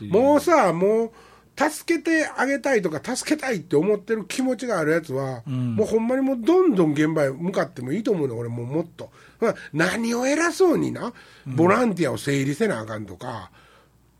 [0.00, 0.04] う。
[0.06, 1.10] もうさもう
[1.58, 9.10] 助けてあげたいとか助けたいって思ってる気持ちがあるやつは、もうほんまにもうどんどん現場へ向かってもいいと思うの俺もうもっと。
[9.40, 11.12] まあ何を偉そうにな
[11.46, 13.50] ボランティアを整理せなあかんとか、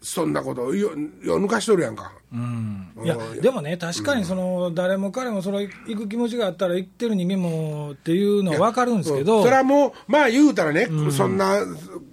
[0.00, 2.92] そんなことよよ抜かしとるやんか、うん。
[3.04, 9.42] いやうんでもね、確かにその、誰も彼もその行く気持ちがあったら、行ってる人間もっていうのは分かるんですけど、うん。
[9.44, 11.64] それはもうまあ言うたらね、そんな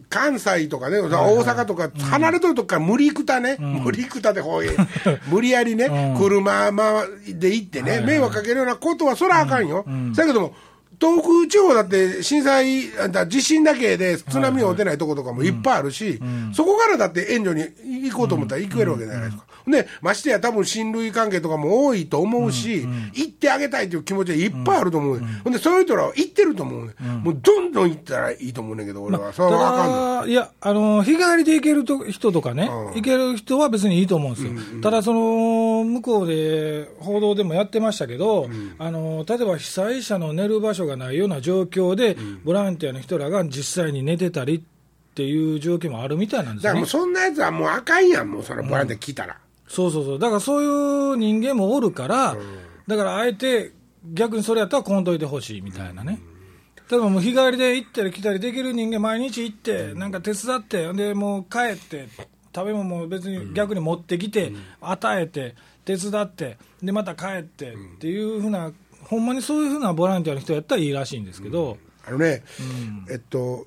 [0.10, 1.10] 関西とかね、大
[1.44, 4.72] 阪とか離れとるとこから無理くたね、無理くたで方言
[5.30, 10.56] 無理やりね、車まで行ってね、迷惑かけるようなことはそらあかんよ、だけども
[11.00, 12.90] 東北地方だって震災、
[13.28, 16.20] 地震だけで津波が出ないとことかもいっぱいあるし、
[16.54, 19.46] そこからだって援助に行こうと思ったら行けるわけじゃないですか。
[19.68, 29.34] で、ましてや多分親類関係とかも多いと思うし、行ってあげたいという気持ちはいっぱいあると思う、ほんで、そういう人らは行ってると思う、もうどんどん行ったらいいと思うねんけど、俺は。
[29.34, 34.82] それはあかんいや、あの、日帰りで行けると人とかね、行ける人は別にいいと思うんですよ。
[34.82, 44.62] ただ、その、向こうで報道でもやってましたけど、あの、例えば被災者の寝る場所がないような状況で、ボランティアの人らが実際に寝てたりっ
[45.16, 47.06] ていう状況もあるみたいなんですよねだからもう。
[47.06, 49.38] そんなやつはもうあかんやん、もうそのボランティア来たら。
[49.68, 50.20] そうそうそう。
[50.20, 50.66] だからそうい
[51.14, 52.36] う人間もおるから、
[52.88, 53.72] だからあえて
[54.14, 56.20] 逆にそれやったらこんといてほしいみたいなね。
[56.90, 62.08] 例えばもう日帰りで行ったり来たりできる人間毎日行って、なんか手伝って、でもう帰って、
[62.56, 72.44] 食べ物も別に逆に持ってきて、与えて、手伝って、でまた帰ってっていうふうな、ほんまにそういうふうなボランティアの人やったらいいらしいんですけど、あのね、
[73.10, 73.66] えっと、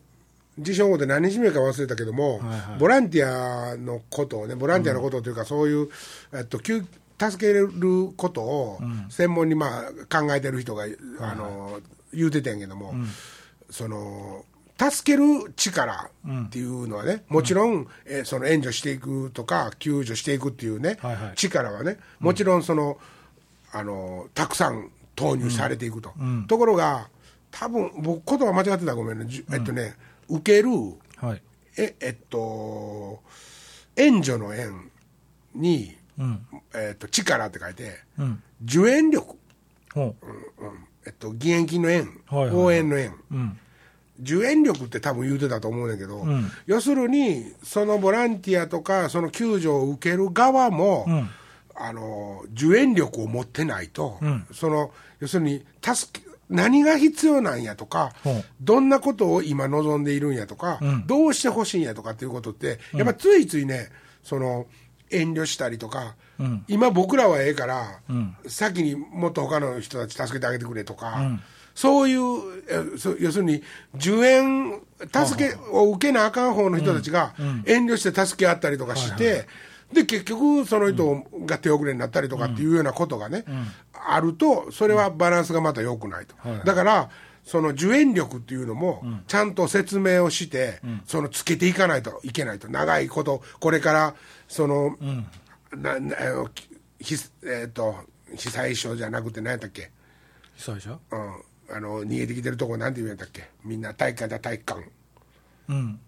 [0.58, 2.78] 自称で何日目か忘れたけども、はいはい。
[2.78, 5.88] ボランティアのことをね、ボランティアのことというか、そういう、
[6.32, 6.84] えっと、救
[7.20, 7.68] 助ける
[8.16, 8.78] ことを
[9.10, 10.84] 専門にまあ考えてる人が、
[11.20, 11.80] あの
[12.12, 12.94] 言うてたんやけども、
[13.70, 14.44] その、
[14.78, 16.10] 助ける力
[16.46, 21.32] っていうのはね、もちろん、えーその援助していくとか、救助していくっていうね、はいはい。
[21.34, 22.98] 力はね、もちろんその、
[23.72, 26.12] あのたくさん投入されていくと、
[26.46, 27.08] ところが
[27.50, 29.96] 多分僕言葉間違ってたらごめんね、えっとね
[30.28, 30.70] 受ける
[31.16, 31.42] はい。
[31.76, 33.22] ええっと
[33.96, 34.90] 援助の援
[35.54, 36.46] に、うん。
[36.74, 38.42] えっと力って書いてうん。
[38.64, 39.36] 受援力、
[39.94, 40.26] ほう。
[40.26, 43.58] うんえっと、義援金の援、はいはい応援の援うん。
[44.20, 51.30] 受援力って多分言うてたと思うねんだけど、ん要するにそのボランティアとかその救助を受ける側も、ん
[51.76, 58.12] あの受援力を持ってないと、んその要するに助け何が必要なんやとか、
[58.60, 61.06] どんなことを今望んでいるんやとか、ん。
[61.06, 63.88] どうしてほしいんやとかっていうことって、やっぱついついね
[64.22, 64.66] その
[65.10, 66.64] 遠慮したりとか、ん。
[66.68, 68.36] 今僕らはええから、ん。
[68.46, 71.38] 先にもっと他の人たち助けてあげてくれとか、
[71.74, 72.18] そういう
[73.20, 73.62] 要するに
[73.94, 74.80] 受援
[75.26, 77.34] 助けを受けなあかん方の人たちが
[77.66, 79.46] 遠慮して助け合ったりとかして、
[79.92, 83.44] で結局その人が手遅れになったりとかっていうようなことがね、
[83.92, 87.10] あるとそれはバランスがまた良くないと、だから
[87.44, 92.68] その受援力っていうのもちゃんと説明をして、そのつけていかないといけないと。
[92.68, 94.14] 長いことこれから
[94.46, 94.96] その、
[95.74, 96.16] なな
[97.00, 97.96] ひえー、と
[98.36, 99.90] 被災症じゃなくて何やったっけ？
[100.56, 103.48] 被災者うん、あの逃げてきてるとこなんて言うんやったっけ？
[103.64, 104.80] みんな体育館だ体育館。
[104.80, 104.90] うん。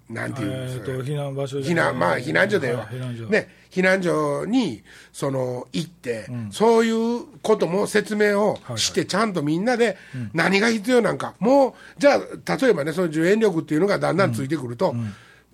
[0.08, 3.26] なんていうんですえっと、避難場所避難まあ避難所では、はい避難所。
[3.26, 9.96] ね、避難所にその行って、そういうことも説明をして、ちゃんとみんなで
[10.32, 14.94] 何が必要なんか、もうじゃあ例えばねその受援力っていうのがだんだんついてくると、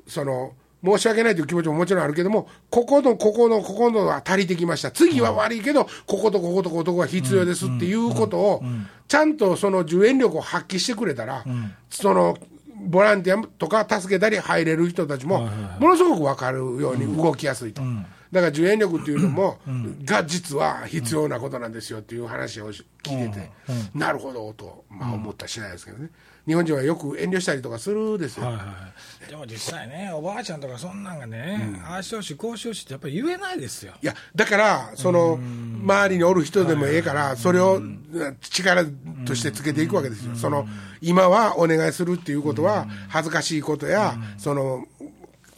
[0.06, 0.52] その
[0.84, 4.90] 申し訳ないという気持ちももちろんあるけどもここのここのここのは足りてきました。
[4.92, 8.62] 次は悪いけど、こことこことこことが必要ですっていうことを、
[9.08, 11.44] ちゃんとその受援力を発揮してくれたら、
[11.90, 12.38] その
[12.78, 15.48] ボランティアとか助けたり入れる人たちも、
[15.80, 17.82] ものすごく分かるように動きやすいと、
[18.32, 19.58] だから受援力っていうのも、
[20.04, 23.50] が実は必要なことなんですよっていう話をし聞いてて、
[23.94, 26.10] なるほどと、まあ、思った次第ですけどね、
[26.46, 28.46] 日本人はよく遠慮したりとかするですよ。
[28.46, 28.62] はいは
[29.26, 33.94] い、でも実際ね、おばあちゃんとかそんなんがね、ああしてほしい、こうししいってやっぱり言えないですよ。
[34.00, 37.80] いやだからその周りにおる人でもええからそれを
[38.40, 38.84] 力
[39.26, 40.68] としてつけていくわけですよ、その
[41.00, 44.86] 今はお願いするっていうことは恥ずかしいことや、その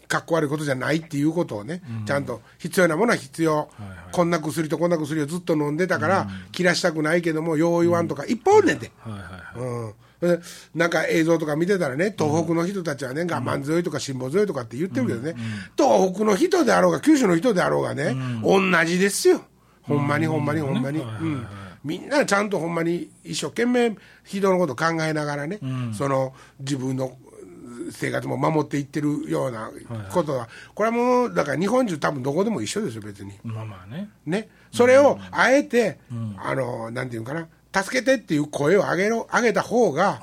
[0.09, 3.69] かっこ悪いことじゃないっていうことをね、ちゃんと必要なものは必要、
[4.11, 8.75] こんな薬とこんな薬をずっと飲んでたから、切らしたくないけどもよう言わんとかいっぱいおんね。
[8.75, 8.91] んて。
[9.01, 9.69] はいはいはい。
[9.69, 9.91] うん。
[9.91, 9.95] で
[10.75, 15.35] なんか映像とか見てたらね、東北の人たちはね、我慢強いとか辛抱強いとかって言ってるけどね、
[15.77, 19.43] 東北の人であろうが、九州の人であろうがね、同じですよ、
[19.83, 21.47] ほんまにほんまにほんまに、うん。
[21.85, 25.61] みんなちゃんとほんまに一生懸命、人のこと考えながらね、
[25.93, 27.17] その自分の
[27.91, 29.71] 生活も守っていってるような
[30.11, 33.33] ことは、これはもう、だから日本中、多分どこでも一緒ですよ、別に。
[33.45, 34.11] まあまあね。
[34.27, 35.99] ね、それをあえて、
[36.37, 40.21] あのなんていうかな、助けてっていう声を上げろ上げた方が、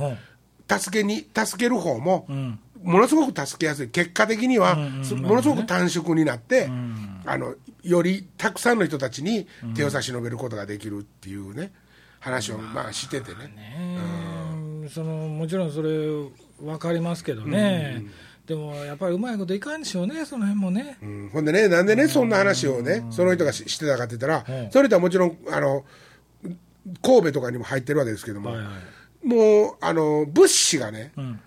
[0.67, 2.27] 助けに助ける方も、
[2.83, 6.69] ものすごく助けやすい、結果的には、すものすごく短縮になって、
[7.25, 11.71] あの、よりたくさんの人たちに手を差し伸べることができるっていうね、
[12.19, 13.99] 話をまあしててね。
[14.89, 15.89] そのもちろんそれ、
[16.61, 18.03] 分かりますけどね、
[18.45, 20.97] でもやっぱりうまいこといかんでしょうね、その辺もね。
[21.01, 21.29] うん。
[21.33, 25.83] ほんでね、なんでね、そんな話をね、その人がししてたかって言ったら、それとはもちろん、あの、
[27.01, 28.63] 神戸とかにも入ってるわけですけども、はいは
[29.23, 29.27] い。
[29.27, 31.39] もう、あの、物資がね、ん。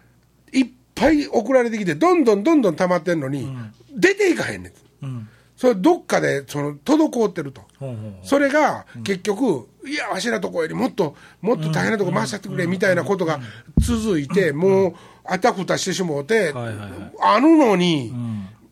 [0.53, 3.49] いっぱい送られてきて、どんどんどんどん溜まってんのに、
[3.95, 4.73] 出ていかへんね
[5.03, 5.05] ん。
[5.05, 5.29] うん。
[5.57, 7.63] それどっかでその滞ってると。
[7.81, 13.41] ほうほうそれが結局、いや、わしらとこよりもっと、もっと大変なとこ回しちゃってくれみたいなことが
[13.81, 16.91] 続いて、もう、あたふたしてしもうて、はいはいはい。
[17.21, 18.13] あるのに、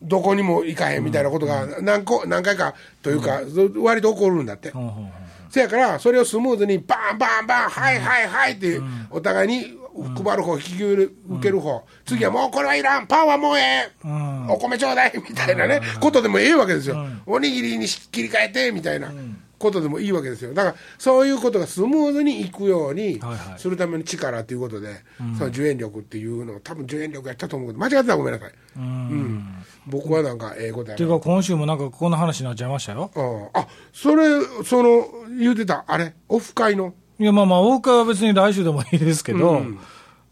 [0.01, 3.41] どこにも行かへんみたいなことが何個何回かというか、
[3.81, 4.71] 割と起こるんだって。
[4.71, 5.26] ほうほうほう
[5.57, 9.77] せやから、それをスムーズにバンバンバン、はいはいはいって、お互いに
[10.23, 11.09] 配る方、引き受
[11.41, 14.49] ける方、次はもうこれはいらん、パンはもうええ、ん。
[14.49, 19.11] お米ちょうだいみたいなね、ことでもええわけですよ、おにぎりに切り替えてみたいな
[19.57, 23.19] ことでもいいわけですよ、だからそういうことがスムーズにいくように
[23.57, 24.97] するための力ということで、
[25.37, 29.56] その受援力っていうのを、多分受援力やったと思うけど、間違ってたらごめんなさい、うん
[29.87, 33.09] 僕はなんかええことやなっていうか、今週もなんかこんな話になっちゃいましたよ。
[33.15, 34.25] うんあそれ、
[34.65, 35.05] その
[35.39, 36.93] 言うてた、あれ、オフ会の？
[37.19, 39.63] いや、まあまあ、大川は別に来週でもいいですけど、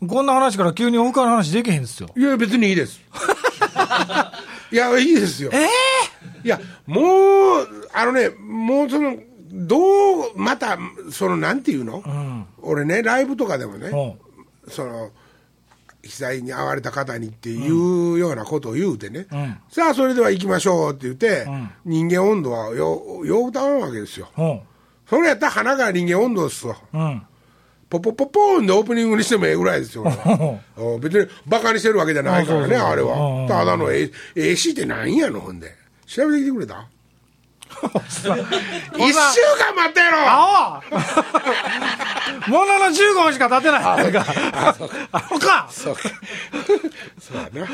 [0.08, 2.10] こんな話から急に大川の話できへんですよ。
[2.16, 3.00] いや、別にいいです。
[4.72, 5.52] いや、いいですよ。
[6.44, 7.02] いや、も
[7.62, 9.16] う、あのね、もうその、
[9.52, 10.78] どう、また、
[11.12, 14.18] その、なんていうの、ん俺ね、ライブとかでもね、ほ
[14.68, 15.10] その、
[16.06, 19.26] 被災に遭われた方にっていうようなことを言うてね、ん
[19.70, 24.30] さあ、それでは行きましょうって言って、ん人間温度はよ、よう歌わんわけですよ。
[25.10, 26.78] それやったら花が人間温度ですわ。
[26.94, 27.22] うん。
[27.90, 30.04] ポポポポーンでオープニングにしてもええぐらいですよ。
[30.78, 33.48] うん別にバカにしてるわけじゃないからね、あれうんうんは。
[33.48, 35.74] ただの A- AC って何やの、ほんで。
[36.06, 36.88] 調べてきてくれた
[37.96, 40.82] 一週間待ってやろ青
[42.50, 44.26] ものの15分しか経ってないか。
[45.12, 46.02] アホかそうか。
[47.20, 47.68] そうやな。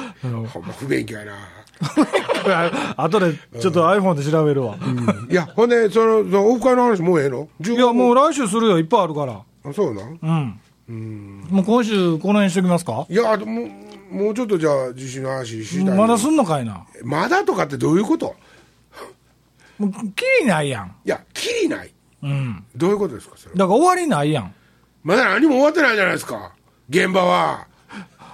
[0.49, 1.33] ほんま不勉強やな。
[2.97, 4.75] 後でちょっと iPhone で調べるわ。
[5.29, 7.47] いや、ほんで、その、そのオフ会の話もうええの？
[7.63, 9.33] いや、もう来週するよ、いっぱいあるから。
[9.33, 10.59] あそうなん？
[10.89, 11.47] うん。
[11.49, 13.05] もう今週、この辺にしときますか？
[13.09, 13.45] いや、も
[14.11, 15.97] う、もうちょっとじゃあ、地震の話したい。
[15.97, 16.83] まだすんのかいな。
[17.03, 18.35] まだとかってどういうこと？
[19.87, 20.95] もう、きりないやん。
[21.05, 21.93] いや、きりない。
[22.23, 22.65] うん。
[22.75, 23.55] どういうことですか、それ。
[23.55, 24.53] だから終わりないやん。
[25.03, 26.53] まだ何も終わってないじゃないですか。
[26.89, 27.67] 現場は。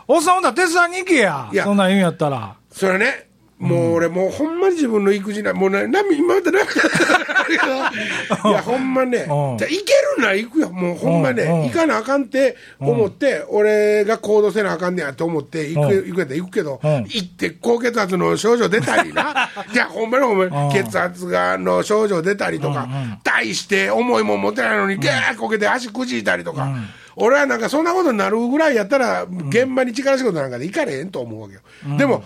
[0.08, 1.56] おっさんほんだら手伝いに行けやい。
[1.56, 2.56] やそんなん言うんやったら。
[2.72, 3.27] それね、
[3.60, 6.60] もう俺、もうほんまに自分の育児な、もうね、な今までな、
[8.50, 10.70] いや、ほんまね、じゃ行けるなら行くよ。
[10.70, 16.08] もうほんまね、行かなあかんって思って、俺が行動せなあかんねやと思って、行く、うん。
[16.08, 16.92] 行くやったら行くけど、うん。
[17.06, 20.72] 行って高血圧の症状出たりな、 じゃあほんまにほんまにうん。
[20.72, 22.88] 血圧がの症状出たりとか、
[23.24, 26.70] 大して重いもん持ってないのに、ギャーこけて足くじいたりとか、
[27.16, 31.62] 俺はなんかそんなことになるぐらいやったら、現場に力仕事なんかで行かれへんと思うわけよ。
[31.98, 32.24] でも、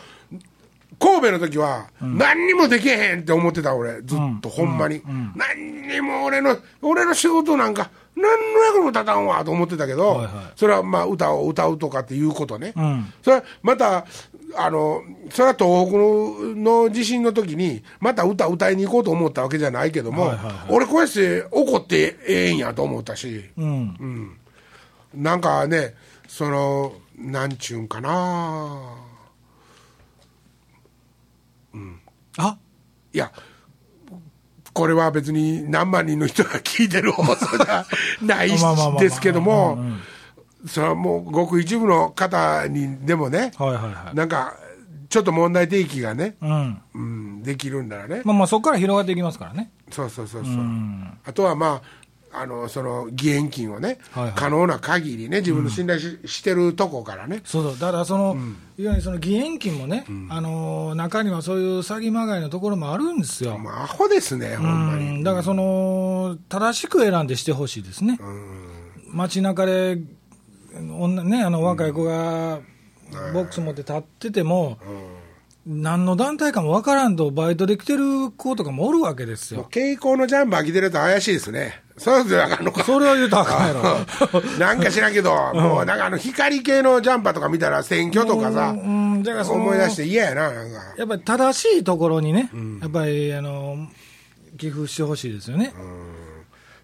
[1.02, 5.02] 神戸の時は、何にもできへんって思ってた俺、ずっと、ほんまに。
[5.36, 12.74] 何にも俺の、俺の仕事なんか、何の役にも立たんわと思ってたけど、それはまあ歌を歌うとかっていうことね。
[12.82, 13.12] ん。
[13.24, 14.06] それはまた、
[14.56, 15.98] あの、それは東北
[16.60, 20.32] の地震の時に、また歌歌いに行こうと思ったわけじゃないけども、
[20.70, 24.38] 俺こうやって怒ってええんやと思ったし、うん。
[25.16, 25.96] なんかね、
[26.28, 29.01] その、なんちゅうんかな
[32.38, 32.58] あ
[33.14, 33.32] いや、
[34.74, 37.86] これは別に何万人の人が聞いてる放送じゃ
[38.22, 38.52] ない
[39.00, 39.78] ですけども
[40.68, 44.16] それはもうごく一部の方にでもね、はいはいはい。
[44.16, 44.56] なんか、
[45.10, 46.82] ちょっと問題提起がね、うん。
[46.94, 49.72] うん、できるんならね、まあまあ、そこから広がっていきますからね。
[49.90, 52.01] そうそうそうそう、んあとはまあ、
[52.34, 54.34] あのその義援金をね、はいはい。
[54.36, 58.38] 可能な限りね、自分の信頼し,、してるとこからね、そうそう、だからその、
[58.78, 63.58] いわゆるその義援金もね、あのー中にはそういう詐欺まがいのところもあるんですよ。
[63.58, 65.20] まあ、アホですね、ほんまうに。
[65.20, 65.24] ん。
[65.24, 68.20] だからその、正しく選んでしてほしいですね。
[69.10, 69.98] 街中で、
[70.98, 72.60] 女ね、あの若い子が
[73.34, 74.78] ボックス持って立ってても、
[75.66, 79.70] 何の団体かもわからんと、バイトで来てる子とかもおるわけですもうよ。
[79.70, 81.84] 蛍光のジャンバー着てると怪しいですね。
[81.98, 82.84] そうですよ、あかんのか。
[82.84, 84.42] それは言うとあかんやろ。
[84.58, 90.80] なんか知らんけど、もうなんかあの光系のジャンパーとか見たら選挙とかさ、うん、だからその思い出して嫌やな、なんか。
[90.98, 92.50] やっぱり正しいところにね、
[92.82, 93.88] やっぱりあの
[94.58, 95.74] 寄付してほしいですよね。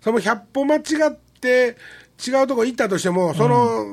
[0.01, 1.11] その100歩間違っ
[1.41, 1.77] て、
[2.25, 3.85] 違うとこ行ったとしても、その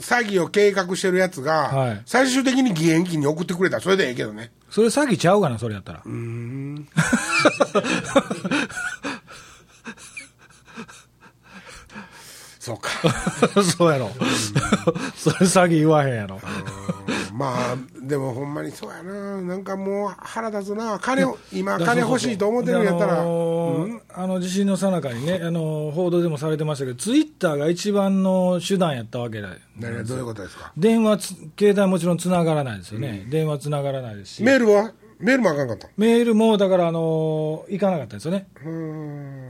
[0.00, 4.52] 詐欺を計画してるやつがはい、最終的に義援金に送ってくれたらそれでええけどね。
[4.70, 6.02] それ詐欺ちゃうかな、それやったら。
[12.62, 12.90] そうか。
[13.76, 14.08] そうやろ。
[15.16, 16.40] それ詐欺言わへんやろ。
[17.32, 19.42] まあ、でもほんまにそうやな。
[19.42, 21.00] なんかもう腹立つな。
[21.00, 23.24] 金を、今金欲しいと思ってるんやったら、
[24.14, 29.54] あの地震の最中にね、あのー報道でもされてましたけど、ツイッターが一番の手段やったわけだよ。
[29.78, 30.72] 何がどういうことですか？
[30.76, 33.26] 電話つ、携帯もちろんつながらないですよね。
[33.28, 34.42] 電話つながらないですし。
[34.42, 34.92] メールは？
[35.18, 35.88] メールもあかんかった。
[35.96, 38.48] メールも、だから、あのー行かなかったですよね。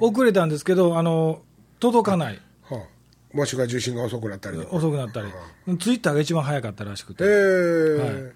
[0.00, 1.38] 遅れたんですけど、あのー
[1.80, 2.38] 届かない。
[2.62, 2.86] は
[3.32, 4.58] あ、もしくは受信が遅くなったり。
[4.58, 5.28] 遅くなったり。
[5.78, 7.24] ツイッターが一番早かったらしくて。
[7.24, 8.32] えーはい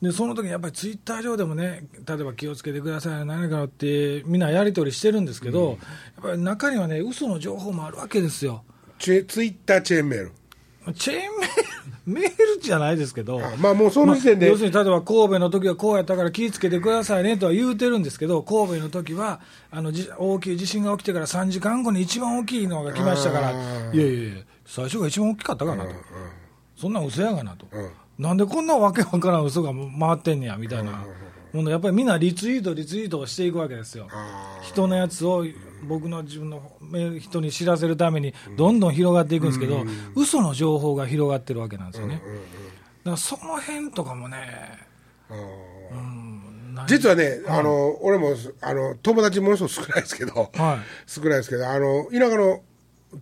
[0.00, 5.78] でその時にやっぱりツイッター上でもね、例えば気をつけてください、何かのって、みんなやり取りしてるんですけど、やっ
[6.22, 8.62] ぱり中にはね、嘘の情報もあるわけですよ。
[8.98, 10.32] ツイッターチェーンメール。
[10.94, 11.20] チェーン
[12.06, 14.46] メール、 メールじゃないですけど、あまあもうその時点で。
[14.46, 19.40] まあ要するに例えば神戸の時はこうやったから気をつけてくださいねとは言うてるんですけど、神戸の時は
[19.70, 25.90] あのじ大きい地震が起きてから3時間後に一番大きいのが来ましたから、あいーやいやいや、最初が一番大きかったかなと、
[26.76, 31.04] そんなん嘘やがなと、うんなんでこんなわけわからん嘘が回ってんねやみたいな。
[31.52, 34.08] もの、やっぱりみんなリツイート、リツイートをしていくわけですよ。
[34.10, 35.46] あ人のやつを
[35.86, 36.60] 僕の自分の
[37.18, 42.16] 人に知らせるためにどんどん広がっていくんですけど、嘘の情報が広がってるわけなんですよね。
[42.16, 44.36] だからその辺とかもね、
[46.86, 51.10] 実はね、あの俺もあの友達ものすごく少ないですけど、はい。
[51.10, 52.62] 少ないですけど、あの田舎の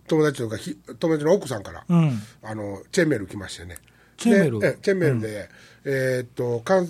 [0.07, 2.19] 友達とか、ひ友達の奥さんから、うん。
[2.43, 3.77] あのチェーンメール来ましてね、
[4.17, 5.49] チェーンメールチェーンメールで、
[5.85, 6.87] えーっとかん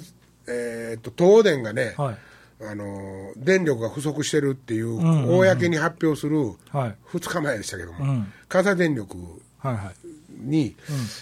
[0.48, 2.18] えーっと東電がね、はい。
[2.60, 6.96] あの電力が不足してるっていう、公に発表するはい。
[7.12, 8.34] 2日前でしたけども、うん。
[8.48, 9.16] 関西電力
[9.60, 9.96] はいはい。
[10.40, 10.76] に、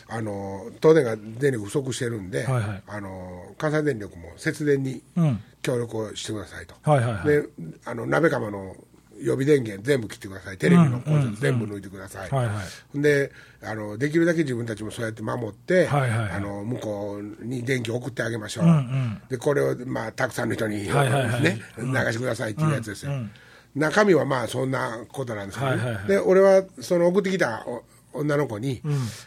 [0.08, 2.84] あの東電が電力不足してるんで、はいはい。
[2.88, 5.41] あの関西電力も節電にうん。
[5.62, 7.28] 協力をしてくださいと、はいはいはい。
[7.28, 7.43] で
[7.86, 8.76] あの鍋釜の
[9.20, 12.61] 予備電源全部切ってください、テレビのコンセント全部抜いてください、はいは
[12.95, 13.01] い。
[13.01, 13.32] で
[13.63, 16.09] あのできるだけ自分たちもそうやって守って、はいはい。
[16.09, 19.22] はいあの向こうに電気を送ってあげましょう、うんうん。
[19.30, 21.43] でこれを、まあ、たくさんの人に、はいはいはい。
[21.43, 23.32] ね、流してくださいっていうやつですよ、うんうん。
[23.76, 25.78] 中身はまあそんなことなんですけど、ね。
[25.78, 26.07] はいはいはい。
[26.07, 28.82] で俺はその送ってきたお女の子に、ん。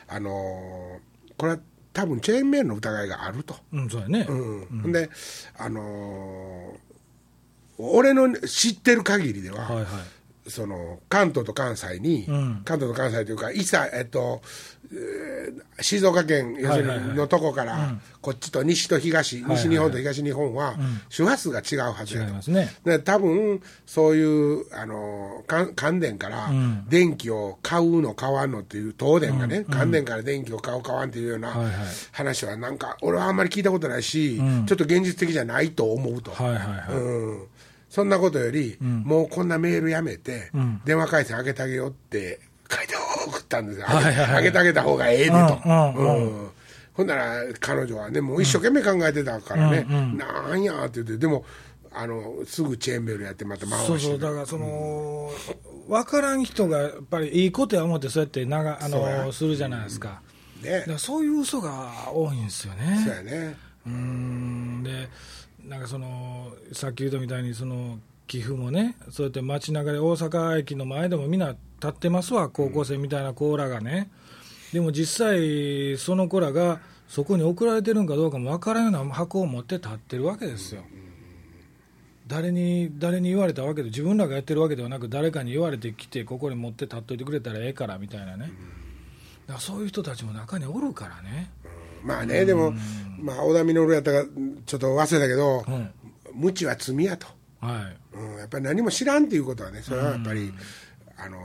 [0.07, 1.59] あのーこれは
[1.93, 3.57] 多分チェーンメールの疑いがあると。
[3.73, 4.27] うん、そうやね。
[4.29, 4.93] うん。
[4.93, 5.09] で、
[5.57, 6.88] あのー
[7.79, 9.87] 俺の知ってる限りでは、はいはい。
[10.51, 12.63] その関東と関西に、うん。
[12.65, 14.41] 関東と関西というか、伊佐、えっと、
[14.91, 16.99] えー静岡県要するはいはい。
[16.99, 20.75] はいにのとこから、こっちと西と東、はい西日本と東日本は、
[21.09, 22.31] 周波数が違うはず違やと。
[22.31, 22.73] いますね。
[22.85, 26.87] で多分そういうあの関関電からん。
[26.89, 31.75] 電気を買うの買わんのっていう東電がね、関電から電気を買う買わんっていうようなはいはい。
[32.13, 34.67] 話はなんか俺はあんまり聞いたことないし、ん。
[34.67, 36.95] ちょっと現実的じゃないと思うと、はいはいはい。
[36.95, 37.47] うん、
[37.99, 40.81] そんなことより、もうこんなメールやめて、ん。
[40.85, 42.39] 電話回線上げてあげようって
[42.71, 42.95] 書いて
[43.27, 44.37] 送ったんですよ、はいはいはい。
[44.37, 45.61] 上げてあげた方がええでと。
[45.65, 46.51] うんうんうん。
[46.95, 50.17] ほんなら彼女はね、もう一生懸命考えてたからね、うんうん。
[50.17, 51.45] なんやって言って、でも
[51.93, 55.33] あのすぐチェーンメールやって、また回してそうそう、だからその、
[55.89, 60.23] 分からん人がやっぱりいいことや思って、そうやってながあのするじゃないですか。
[60.63, 60.79] ね。
[60.79, 63.03] だからそういう嘘が多いんですよね。
[63.05, 64.83] そうやね、うーん。
[64.85, 65.09] で
[65.69, 74.11] なんかそのさっき言ったみたいにその寄付もねそうやって街中で大阪駅の前でもみんな立ってますわ高校生みたいな子らがね。
[74.73, 80.83] でも実際その子らがそこに送られてるんかどうかも分からんような箱を持って立ってるわけですよ。
[82.27, 88.53] 誰に誰に言われたわけで自分らがやってるわけではなく誰かに言われてきてここに持って立っといてくれたらええからみたいなね。
[89.47, 91.51] だからそういう人たちも中におるからね
[92.03, 92.73] まあね、でも、
[93.21, 94.29] まあ、小田稔やったか、
[94.67, 95.91] ちょっと忘れたけど、うん
[96.35, 97.27] 無知は罪やと、
[97.61, 98.17] はい。
[98.17, 100.53] うん、やっぱり何も知らんっていうことはね、それはやっぱり、
[101.17, 101.41] あのー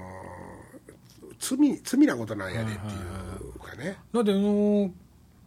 [1.44, 3.98] 罪罪なことなんやでっていうかね。
[4.14, 4.90] だってあの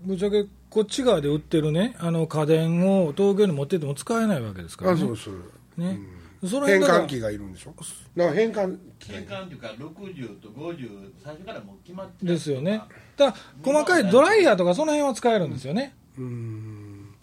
[0.02, 5.02] ぶっちゃけこっち側で売ってるねあの家電を東京に持ってっても使えないわけですからね。
[5.02, 5.34] あそうそう。
[5.78, 5.98] ね、
[6.44, 7.74] その変換器がいるんでしょ？
[8.16, 12.32] だから変換変換というか60と50最初からもう決まってる。
[12.34, 12.82] ですよね。
[13.16, 17.14] だから細かいドライヤーとかその辺は使えるんですよね、うん。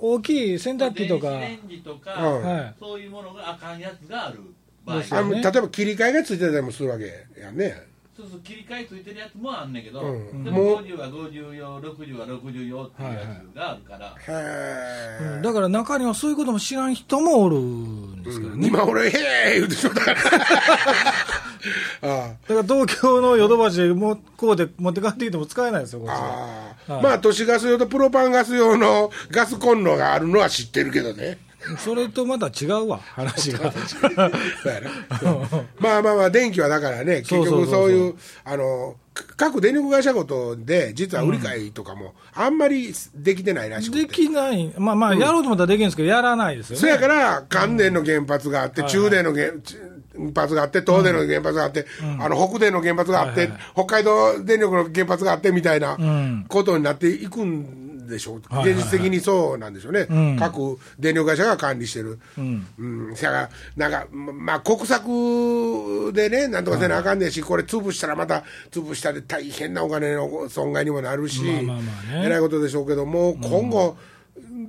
[0.00, 2.74] 大きい洗濯機とか、電子レンジとか、うんはい。
[2.78, 4.40] そういうものがあかんやつがある
[4.84, 4.98] 場合。
[4.98, 5.06] ね。
[5.10, 7.91] あの例えば切り替えがついてたりもするわけやね。
[8.22, 10.44] そうそう切り替えついてるやつもあんねんけど、うん。
[10.44, 10.64] でもう。
[10.76, 13.18] も50は50用60は60用っていうや
[13.52, 15.42] つがあるから、へーうん。
[15.42, 19.12] だから中にはそういうことも知らん人もおるんですからね、今俺、へ
[19.56, 20.04] え言うてしまった。
[20.04, 20.18] か ら。
[22.02, 26.16] あだから東京のヨドバシでもこうで持って帰ってきても使えないですよ、こっちは。
[26.18, 27.02] ああ、はい。
[27.02, 31.38] まあ都市ガス用とプロパンガス用のガスコンロがあるのは知ってるけどね。
[31.78, 33.72] それとまた違うわ、話が。
[35.78, 38.96] まあまあまあ、電気はだからね、結局そういう、あの、
[39.36, 44.02] 各電力会社ごとで、実は売り買いとかも、あんまりできてないらしくて。
[44.02, 46.80] できない、まあまあ、やろうと思ったらできるんですけど、やらないですよね。
[46.80, 49.50] そやから、関電の原発があって、中電の原
[50.34, 51.86] 発があって、東電の原発があって、
[52.20, 56.46] あの北電の原発があって、北海道電力の原発があってみたいなうん。
[56.48, 58.82] ことになっていくんでしょう、はいはいはい。
[58.82, 60.36] 現実的にそうなんでしょうね、うん。
[60.38, 62.18] 各電力会社が管理してる。
[62.36, 62.66] うん。
[62.78, 71.82] うん、せやから、なんか、ままあ、国策でね、なんとかせなあかんねんし、これ、潰したらまた、潰したで大変なお金の損害にもなるし、まあまあま
[72.16, 72.26] あね。
[72.26, 73.96] えらいことでしょうけど、もう今後、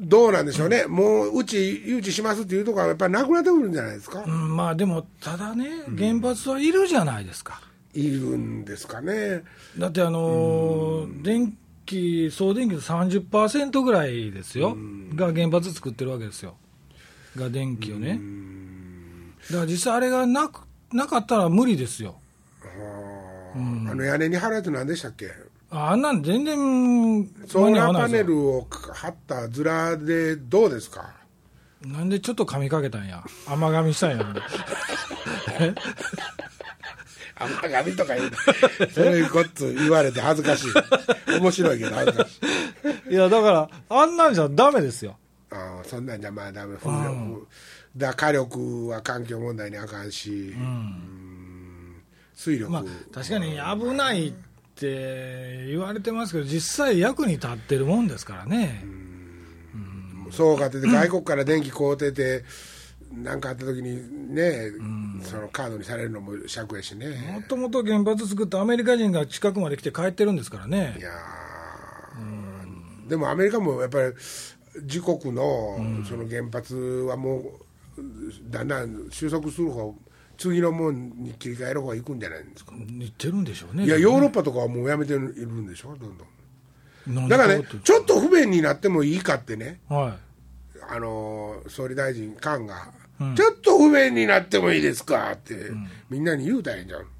[0.01, 7.61] どうなんでしょうね、もううち誘致しますっていうところは、やっぱりなくなってくるんじゃないですか、うんまあでも、ただね、原発はいるじゃないですか。
[7.93, 9.43] いるんですかね。
[9.77, 11.55] だって、あのー電
[11.85, 14.77] 気、総電気の30%ぐらいですよ、
[15.15, 16.55] が原発作ってるわけですよ、
[17.35, 18.19] が電気をね。
[19.49, 20.61] だから実際、あれがなく
[20.91, 22.15] なかったら無理ですよ。
[22.63, 23.93] あ。
[23.95, 25.31] の屋根に貼るやつなんでしたっけ？
[25.69, 26.55] ああんなん全然
[27.47, 31.13] ソーラーパネルを貼ったズラでどうですか？
[31.81, 34.23] なんでちょっと噛みかけたんや、甘噛みしたんや。
[37.35, 38.31] 甘神とか言う
[38.91, 41.39] そういうこと言われて恥ずかしい。
[41.39, 42.39] 面白いけど恥ずかし
[43.09, 43.13] い。
[43.13, 45.17] いや、だから、あんなんじゃダメですよ。
[45.51, 46.77] ああそんなんじゃまあダメ。
[46.77, 47.47] 風力
[47.95, 52.03] だ火力は環境問題にあかんし、うん
[52.33, 54.33] 水力、まあ、確かに危ないっ
[54.75, 58.83] て言われてますけど、実際役に立ってるもんですからね。
[60.31, 62.43] そうかってて、外国から電気買うてて、
[63.15, 64.71] なんかあった時にね、
[65.23, 67.07] そのカードにされるのも尺やしね。
[67.33, 70.95] もともと原発作ったアメリカ人が近くまで来て帰ってるんですからね。
[70.97, 71.01] い。
[71.01, 73.09] やー。
[73.09, 74.13] でもアメリカもやっぱり
[74.83, 78.01] 自国のその原発はもう
[78.49, 79.93] だんだん収束する方
[80.37, 83.85] 次のもんに切り替える方がいくんじゃないんですか、言ってるんでしょうね。
[83.85, 85.95] いやヨーロッパとかはもうやめているんでしょ？
[85.95, 87.27] どんどん。
[87.29, 89.79] だからねちょっと不便になってもいいかってね。
[89.89, 90.17] は
[90.89, 93.35] あのー総理大臣官が、うん。
[93.35, 95.31] ちょっと不便になってもいいですか？
[95.33, 95.55] って、
[96.09, 97.05] みんなに言うたらええんじゃん。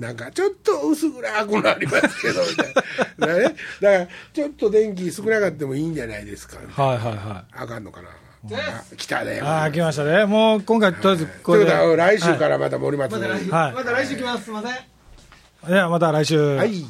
[0.00, 2.74] なんかちょっと薄暗くなりますけどみたい
[3.18, 3.26] な。
[3.26, 6.56] だから,、ね、だからちょっと電気少なかってもいいんじゃないですか。
[6.56, 6.58] い。
[6.66, 7.54] はいはいはい。
[7.62, 10.24] あかんのかな、あ来たねああ、来ましたね。
[10.24, 11.72] もう今回とりあえずことれで。
[11.72, 13.72] は来週からまた森松に、また来週、はい。
[13.74, 14.44] また来週来ます。
[14.44, 15.72] すいません。
[15.72, 16.40] いや、また来週。
[16.56, 16.84] はい。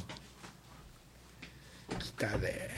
[1.99, 2.71] 来たね